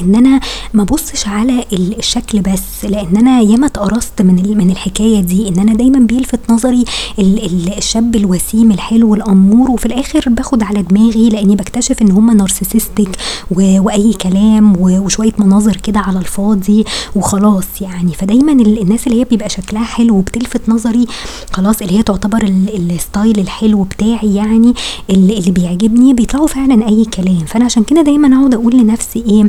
ان 0.00 0.14
أنا 0.14 0.40
ما 0.74 0.84
بصش 0.84 1.28
على 1.28 1.64
الشكل 1.72 2.40
بس 2.40 2.84
لأن 2.84 3.16
أنا 3.16 3.40
ياما 3.40 3.66
اتقرصت 3.66 4.22
من 4.22 4.56
من 4.58 4.70
الحكاية 4.70 5.20
دي 5.20 5.48
ان 5.48 5.58
أنا 5.58 5.74
دايما 5.74 5.98
بيلفت 5.98 6.40
نظري 6.50 6.84
الشاب 7.18 8.16
الوسيم 8.16 8.72
الحلو 8.72 9.14
الأمور 9.14 9.70
وفي 9.70 9.86
الآخر 9.86 10.24
باخد 10.28 10.62
على 10.62 10.82
دماغي 10.82 11.28
لأني 11.28 11.56
بكتشف 11.56 12.02
إن 12.02 12.10
هم 12.10 12.36
narcissistic 12.36 13.08
وأي 13.50 14.12
كلام 14.12 14.76
وشوية 14.80 15.32
مناظر 15.38 15.76
كده 15.76 16.00
على 16.00 16.18
الفاضي 16.18 16.84
وخلاص 17.16 17.64
يعني. 17.80 18.12
فدايما 18.12 18.52
الناس 18.52 19.06
اللي 19.06 19.20
هي 19.20 19.24
بيبقى 19.24 19.48
شكلها 19.48 19.84
حلو 19.84 20.16
وبتلفت 20.16 20.68
نظري 20.68 21.06
خلاص 21.52 21.82
اللي 21.82 21.98
هي 21.98 22.02
تعتبر 22.02 22.42
ال 22.74 22.85
style 22.85 23.38
الحلو 23.40 23.82
بتاعي 23.82 24.34
يعني 24.34 24.74
اللي, 25.10 25.38
اللي 25.38 25.50
بيعجبني 25.50 26.14
بيطلعوا 26.14 26.46
فعلا 26.46 26.88
أي 26.88 27.04
كلام. 27.04 27.44
فأنا 27.46 27.64
عشان 27.64 27.82
كده 27.84 28.02
دايما 28.02 28.38
أقعد 28.38 28.54
أقول 28.54 28.76
لنفسي 28.76 29.24
إيه 29.28 29.44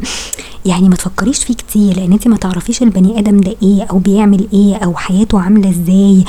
يعني 0.65 0.89
ما 0.89 0.95
تفكريش 0.95 1.43
فيه 1.43 1.53
كتير 1.53 1.95
لأن 1.95 2.13
انت 2.13 2.27
ما 2.27 2.37
تعرفيش 2.37 2.81
البني 2.81 3.19
آدم 3.19 3.37
ده 3.37 3.55
إيه 3.63 3.83
أو 3.83 3.97
بيعمل 3.97 4.47
إيه 4.53 4.75
أو 4.75 4.95
حياته 4.95 5.39
عاملة 5.39 5.69
إزاي. 5.69 6.23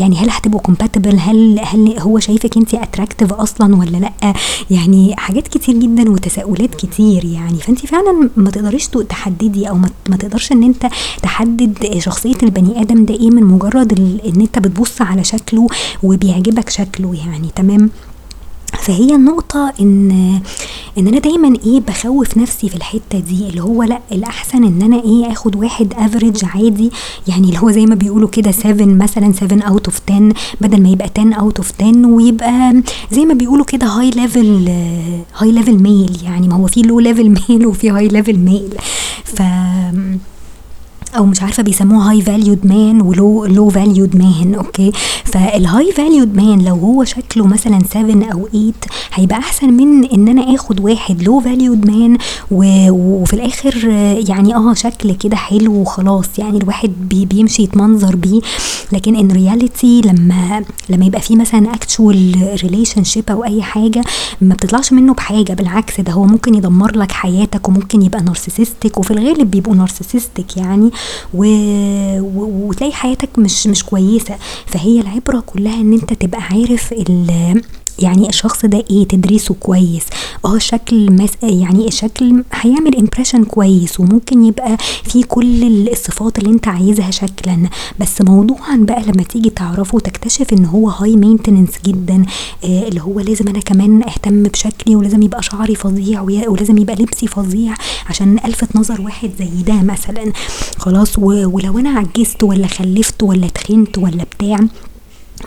يعني 0.00 0.16
هل 0.16 0.30
هتبقوا 0.30 0.60
compatible 0.60 1.16
هل 1.18 1.60
هل 1.64 1.98
هو 1.98 2.18
شايفك 2.18 2.56
انت 2.56 2.74
attractive 2.74 3.32
أصلا 3.32 3.76
ولا 3.76 3.96
لأ؟ 3.96 4.34
يعني 4.70 5.16
حاجات 5.16 5.48
كتير 5.48 5.76
جدا 5.76 6.10
وتساؤلات 6.10 6.74
كتير 6.74 7.24
يعني. 7.24 7.58
فانت 7.58 7.86
فعلا 7.86 8.30
ما 8.36 8.50
تقدريش 8.50 8.88
تحددي 8.88 9.68
أو 9.68 9.76
ما 10.08 10.16
تقدرش 10.18 10.52
إن 10.52 10.62
انت 10.62 10.86
تحدد 11.22 11.98
شخصية 11.98 12.36
البني 12.42 12.80
آدم 12.82 13.04
ده 13.04 13.14
إيه 13.14 13.30
من 13.30 13.44
مجرد 13.44 13.98
إن 14.26 14.40
انت 14.40 14.58
بتبص 14.58 15.02
على 15.02 15.24
شكله 15.24 15.66
وبيعجبك 16.02 16.68
شكله 16.70 17.14
يعني. 17.14 17.48
تمام؟ 17.56 17.90
فهي 18.82 19.14
النقطة 19.14 19.72
إن 19.80 20.10
إن 20.98 21.08
أنا 21.08 21.18
دايما 21.18 21.54
إيه 21.66 21.80
بخوف 21.80 22.36
نفسي 22.36 22.68
في 22.68 22.74
الحتة 22.76 23.18
دي 23.18 23.48
اللي 23.48 23.62
هو 23.62 23.82
لأ 23.82 24.00
الأحسن 24.12 24.64
إن 24.64 24.82
أنا 24.82 25.02
إيه 25.02 25.32
آخد 25.32 25.56
واحد 25.56 25.94
average 25.96 26.44
عادي 26.44 26.90
يعني 27.28 27.46
اللي 27.48 27.58
هو 27.58 27.70
زي 27.70 27.86
ما 27.86 27.94
بيقولوا 27.94 28.28
كده 28.28 28.50
7 28.50 28.86
مثلا 28.86 29.32
7 29.32 29.68
out 29.68 29.86
of 29.86 30.00
10 30.10 30.32
بدل 30.60 30.82
ما 30.82 30.88
يبقى 30.88 31.10
10 31.18 31.34
out 31.34 31.56
of 31.56 31.72
10 31.80 32.06
ويبقى 32.06 32.82
زي 33.12 33.24
ما 33.24 33.34
بيقولوا 33.34 33.64
كده 33.64 33.86
high 33.86 34.10
level 34.10 34.68
high 35.38 35.52
level 35.52 35.82
male 35.82 36.16
يعني 36.24 36.48
ما 36.48 36.54
هو 36.56 36.66
في 36.66 36.82
low 36.82 37.00
level 37.00 37.34
male 37.48 37.66
وفي 37.66 37.90
high 37.90 38.08
level 38.08 38.36
male 38.38 38.74
ف 39.24 39.42
أو 41.16 41.26
مش 41.26 41.42
عارفة 41.42 41.62
بيسموه 41.62 42.10
high 42.10 42.22
valued 42.22 42.66
man 42.66 43.02
و 43.02 43.12
low 43.12 43.44
low 43.44 43.68
valued 43.70 44.16
man 44.16 44.54
okay؟ 44.54 44.92
فال 45.24 45.92
high 45.92 46.10
valued 46.10 46.36
man 46.36 46.64
لو 46.64 46.74
هو 46.74 47.04
شكله 47.04 47.46
مثلا 47.46 47.78
7 47.92 48.32
أو 48.32 48.48
8 48.52 48.72
هيبقى 49.14 49.38
أحسن 49.38 49.72
من 49.72 50.04
إن 50.04 50.28
أنا 50.28 50.54
آخد 50.54 50.80
واحد 50.80 51.22
low 51.22 51.40
valued 51.40 51.86
man 51.90 52.18
وفي 52.50 53.34
الآخر 53.34 53.88
يعني 54.28 54.54
آه 54.54 54.74
شكل 54.74 55.12
كده 55.12 55.36
حلو 55.36 55.72
وخلاص 55.74 56.38
يعني 56.38 56.58
الواحد 56.58 56.92
بي 57.08 57.24
بيمشي 57.26 57.62
يتمنظر 57.62 58.16
بيه. 58.16 58.40
لكن 58.92 59.16
in 59.16 59.30
reality 59.32 60.00
لما 60.00 60.64
لما 60.88 61.06
يبقى 61.06 61.20
في 61.20 61.36
مثلا 61.36 61.74
actual 61.74 62.36
relationship 62.62 63.24
أو 63.30 63.44
أي 63.44 63.62
حاجة 63.62 64.02
ما 64.40 64.54
بتطلعش 64.54 64.92
منه 64.92 65.14
بحاجة 65.14 65.52
بالعكس 65.52 66.00
ده 66.00 66.12
هو 66.12 66.24
ممكن 66.24 66.54
يدمر 66.54 66.96
لك 66.98 67.12
حياتك 67.12 67.68
وممكن 67.68 68.02
يبقى 68.02 68.22
narcissistic 68.22 68.98
وفي 68.98 69.10
الغالب 69.10 69.50
بيبقوا 69.50 69.74
narcissistic 69.74 70.56
يعني. 70.56 70.90
و... 71.34 71.44
و... 72.20 72.66
وتلاقي 72.68 72.92
حياتك 72.92 73.38
مش 73.38 73.66
مش 73.66 73.84
كويسة. 73.84 74.36
فهي 74.66 75.00
العبرة 75.00 75.40
كلها 75.46 75.80
إن 75.80 75.92
أنت 75.92 76.12
تبقى 76.12 76.42
عارف 76.42 76.92
ال... 76.92 77.62
يعني 78.00 78.28
الشخص 78.28 78.66
ده 78.66 78.84
إيه 78.90 79.08
تدرسه 79.08 79.54
كويس 79.60 80.02
آه 80.44 80.58
شكل 80.58 81.12
مس 81.12 81.30
يعني 81.42 81.88
الشكل 81.88 82.44
هيعمل 82.52 82.96
impression 82.96 83.44
كويس 83.44 84.00
وممكن 84.00 84.44
يبقى 84.44 84.76
فيه 85.04 85.24
كل 85.24 85.88
الصفات 85.88 86.38
اللي 86.38 86.50
أنت 86.50 86.68
عايزها 86.68 87.10
شكلا. 87.10 87.68
بس 88.00 88.22
موضوعا 88.22 88.76
بقى 88.76 89.02
لما 89.02 89.22
تيجي 89.22 89.50
تعرفه 89.50 89.98
تكتشف 89.98 90.52
إن 90.52 90.64
هو 90.64 90.88
هاي 90.88 91.16
مينتننس 91.16 91.70
جدا 91.86 92.24
آه 92.64 92.88
اللي 92.88 93.00
هو 93.02 93.20
لازم 93.20 93.48
أنا 93.48 93.60
كمان 93.60 94.02
أهتم 94.02 94.42
بشكلي 94.42 94.96
ولازم 94.96 95.22
يبقى 95.22 95.42
شعري 95.42 95.74
فظيع 95.74 96.20
ولازم 96.22 96.78
يبقى 96.78 96.94
لبسي 96.96 97.26
فظيع 97.26 97.74
عشان 98.06 98.38
ألفت 98.44 98.76
نظر 98.76 99.00
واحد 99.00 99.30
زي 99.38 99.62
ده 99.66 99.82
مثلا. 99.82 100.32
خلاص 100.78 101.18
ولو 101.18 101.78
أنا 101.78 101.90
عجزت 101.90 102.42
ولا 102.42 102.66
خلفت 102.66 103.22
ولا 103.22 103.46
تخنت 103.48 103.98
ولا 103.98 104.24
بتاع 104.24 104.60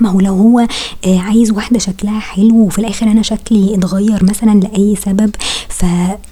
ما 0.02 0.10
هو 0.10 0.20
لو 0.20 0.34
هو 0.34 0.60
آه 1.06 1.20
عايز 1.20 1.52
واحدة 1.52 1.80
شكلها 1.80 2.20
حلو 2.20 2.56
وفي 2.56 2.80
الآخر 2.80 3.08
أنا 3.12 3.22
شكلي 3.22 3.76
اتغير 3.76 4.24
مثلا 4.24 4.60
لأي 4.60 4.96
سبب 5.06 5.36
ف 5.70 5.86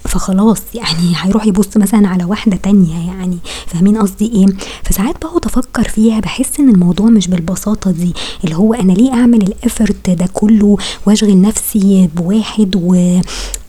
فخلاص 0.06 0.62
يعني 0.74 1.13
هيروح 1.21 1.45
يبص 1.45 1.78
مثلا 1.78 2.08
على 2.08 2.24
واحدة 2.24 2.58
تانية 2.58 3.08
يعني 3.08 3.38
فاهمين 3.67 3.97
قصدي 3.97 4.26
إيه؟ 4.36 4.45
فساعات 4.84 5.15
بقعد 5.26 5.45
أفكر 5.45 5.84
فيها 5.84 6.19
بحس 6.19 6.60
إن 6.60 6.69
الموضوع 6.69 7.06
مش 7.10 7.28
بالبساطة 7.28 7.91
دي 7.91 8.13
اللي 8.43 8.56
هو 8.56 8.74
أنا 8.74 8.91
ليه 8.93 9.13
أعمل 9.13 9.41
ال 9.41 9.51
effort 9.51 10.10
ده 10.10 10.26
كله 10.34 10.78
وأشغل 11.08 11.41
نفسي 11.41 12.10
بواحد 12.15 12.76
و 12.76 13.19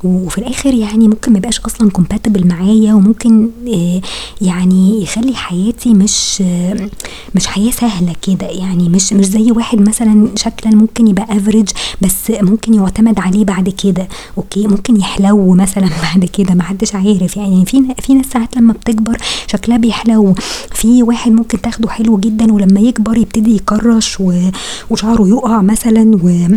وفي 0.05 0.38
الآخر 0.38 0.75
يعني 0.75 1.09
ممكن 1.09 1.33
ما 1.33 1.38
يبقاش 1.38 1.61
أصلا 1.61 1.91
compatible 1.91 2.47
معايا 2.47 2.95
وممكن 2.95 3.51
آه 3.69 4.01
يعني 4.41 5.03
يخلي 5.03 5.35
حياتي 5.35 5.95
مش 5.95 6.43
آه 6.47 6.88
مش 7.35 7.47
حياة 7.47 7.71
سهلة 7.71 8.12
كده. 8.23 8.47
يعني 8.47 8.88
مش 8.88 9.12
مش 9.12 9.25
زي 9.25 9.51
واحد 9.53 9.81
مثلا 9.81 10.29
شكلا 10.37 10.75
ممكن 10.77 11.07
يبقى 11.09 11.37
average 11.37 11.69
بس 12.03 12.31
ممكن 12.31 12.75
يعتمد 12.75 13.19
عليه 13.21 13.45
بعد 13.45 13.69
كده. 13.69 14.09
okay؟ 14.38 14.67
ممكن 14.67 14.97
يحلو 14.97 15.55
مثلا 15.55 15.88
بعد 16.15 16.25
كده 16.25 16.55
ما 16.55 16.62
حدش 16.62 16.95
عارف. 16.95 17.37
يعني 17.37 17.65
في 17.67 17.83
في 18.01 18.15
ناس 18.15 18.27
ساعات 18.27 18.57
لما 18.57 18.73
بتكبر 18.73 19.19
شكلها 19.47 19.77
بيحلو. 19.79 20.35
في 20.75 21.03
واحد 21.03 21.33
ممكن 21.33 21.61
تاخده 21.61 21.88
حلو 21.88 22.19
جدا 22.19 22.53
ولما 22.53 22.81
يكبر 22.81 23.17
يبتدي 23.17 23.57
يكرش 23.57 24.19
وشعره 24.91 25.29
يقع 25.29 25.62
مثلا 25.62 26.19
و 26.23 26.49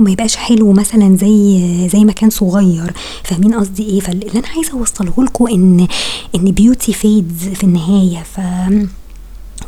وما 0.00 0.10
يبقاش 0.10 0.36
حلو 0.36 0.72
مثلا 0.72 1.16
زي 1.16 1.88
زي 1.88 2.04
ما 2.04 2.12
كان 2.12 2.30
صغير. 2.30 2.92
فاهمين 3.24 3.54
قصدي 3.54 3.82
إيه؟ 3.82 4.00
فاللي 4.00 4.26
أنا 4.34 4.48
عايزة 4.48 4.72
أوصله 4.72 5.24
لكم 5.24 5.46
إن 5.46 5.86
إن 6.34 6.44
beauty 6.44 6.92
fades 6.92 7.48
في 7.48 7.64
النهاية. 7.64 8.22
ف 8.22 8.40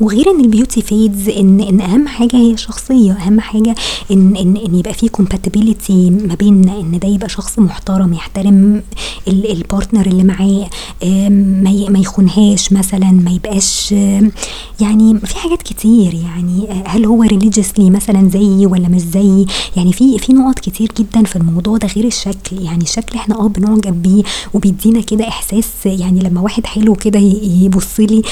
وغير 0.01 0.31
إن 0.31 0.41
ال 0.41 0.47
beauty 0.47 0.83
fades 0.83 1.29
إن 1.29 1.61
إن 1.61 1.81
أهم 1.81 2.09
حاجة 2.09 2.37
هي 2.37 2.53
الشخصية 2.53 3.13
أهم 3.13 3.41
حاجة 3.41 3.75
إن 4.11 4.37
إن 4.37 4.57
إن 4.57 4.75
يبقى 4.75 4.95
في 4.95 5.09
compatibility 5.09 6.11
ما 6.11 6.35
بيننا 6.35 6.81
إن 6.81 6.99
ده 6.99 7.09
يبقى 7.09 7.29
شخص 7.29 7.59
محترم 7.59 8.13
يحترم 8.13 8.83
ال 9.29 9.38
partner 9.39 10.07
اللي 10.07 10.25
معاه 10.25 10.69
ما 11.31 11.89
ما 11.89 11.99
يخونهاش 11.99 12.73
مثلا 12.73 13.11
ما 13.13 13.31
يبقاش 13.31 13.93
يعني 14.81 15.19
في 15.25 15.37
حاجات 15.37 15.63
كتير 15.63 16.15
يعني 16.15 16.83
هل 16.87 17.05
هو 17.07 17.23
religiously 17.23 17.91
مثلا 17.91 18.29
زيي 18.29 18.67
ولا 18.67 18.89
مش 18.89 19.01
زيي؟ 19.01 19.47
يعني 19.77 19.93
في 19.93 20.19
في 20.19 20.33
نقط 20.33 20.59
كتير 20.59 20.93
جدا 20.99 21.23
في 21.23 21.37
الموضوع 21.37 21.77
ده 21.77 21.89
غير 21.89 22.05
الشكل 22.05 22.63
يعني 22.63 22.85
الشكل 22.85 23.19
إحنا 23.19 23.35
آه 23.41 23.49
بنعجب 23.49 24.03
بيه 24.03 24.23
وبيدينا 24.55 25.01
كده 25.01 25.29
إحساس 25.29 25.67
يعني 25.87 26.21
لما 26.21 26.41
واحد 26.41 26.67
حلو 26.67 26.95
كده 26.95 27.19
يبص 27.63 28.01
لي 28.01 28.23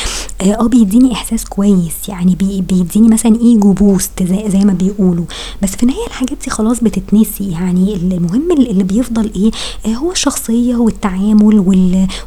آه 0.40 0.66
بيديني 0.68 1.12
إحساس 1.12 1.44
كويس 1.57 2.09
يعني 2.09 2.35
بي 2.35 2.61
بيديني 2.61 3.09
مثلا 3.09 3.37
ego 3.40 3.72
boost 3.72 4.22
زي, 4.23 4.51
زي 4.51 4.59
ما 4.59 4.73
بيقولوا. 4.73 5.25
بس 5.62 5.71
في 5.71 5.83
النهاية 5.83 6.07
الحاجات 6.07 6.38
دي 6.45 6.51
خلاص 6.51 6.81
بتتنسي. 6.85 7.51
يعني 7.51 7.95
المهم 7.95 8.53
اللي 8.53 8.85
بيفضل 8.85 9.31
إيه؟ 9.37 9.51
هو 9.97 10.12
الشخصية 10.12 10.77
والتعامل 10.77 11.59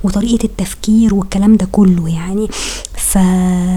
وطريقة 0.04 0.44
التفكير 0.46 1.16
والكلام 1.16 1.56
ده 1.56 1.68
كله. 1.72 2.10
يعني 2.10 2.48
ف... 3.08 3.17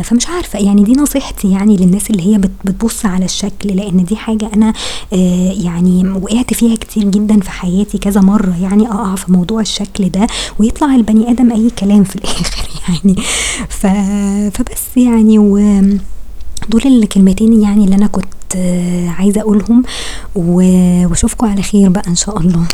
فمش 0.08 0.26
عارفة. 0.26 0.58
يعني 0.58 0.82
دي 0.82 0.92
نصيحتي 0.92 1.50
يعني 1.50 1.76
للناس 1.76 2.10
اللي 2.10 2.22
هي 2.34 2.38
بتبص 2.38 3.06
على 3.06 3.24
الشكل 3.24 3.76
لأن 3.76 4.04
دي 4.04 4.16
حاجة 4.16 4.50
أنا 4.54 4.72
آه 5.12 5.52
يعني 5.52 6.08
وقعت 6.22 6.54
فيها 6.54 6.76
كتير 6.76 7.04
جدا 7.04 7.40
في 7.40 7.50
حياتي 7.50 7.98
كذا 7.98 8.20
مرة 8.20 8.54
يعني 8.62 8.88
أقع 8.88 9.14
في 9.14 9.32
موضوع 9.32 9.60
الشكل 9.60 10.08
ده 10.08 10.26
ويطلع 10.58 10.94
البني 10.94 11.30
آدم 11.30 11.52
أي 11.52 11.70
كلام 11.78 12.04
في 12.04 12.16
الآخر 12.18 12.68
يعني. 12.88 13.16
ف... 13.68 13.86
فبس 14.56 14.96
يعني 14.96 15.38
و 15.38 15.56
دول 16.68 16.82
الكلمتين 16.86 17.62
يعني 17.62 17.84
اللي 17.84 17.96
أنا 17.96 18.06
كنت 18.06 18.56
عايزة 19.18 19.40
أقولهم 19.40 19.82
وأشوفكم 20.36 21.46
على 21.46 21.62
خير 21.62 21.88
بقى 21.88 22.02
إن 22.08 22.14
شاء 22.16 22.40
الله. 22.40 22.64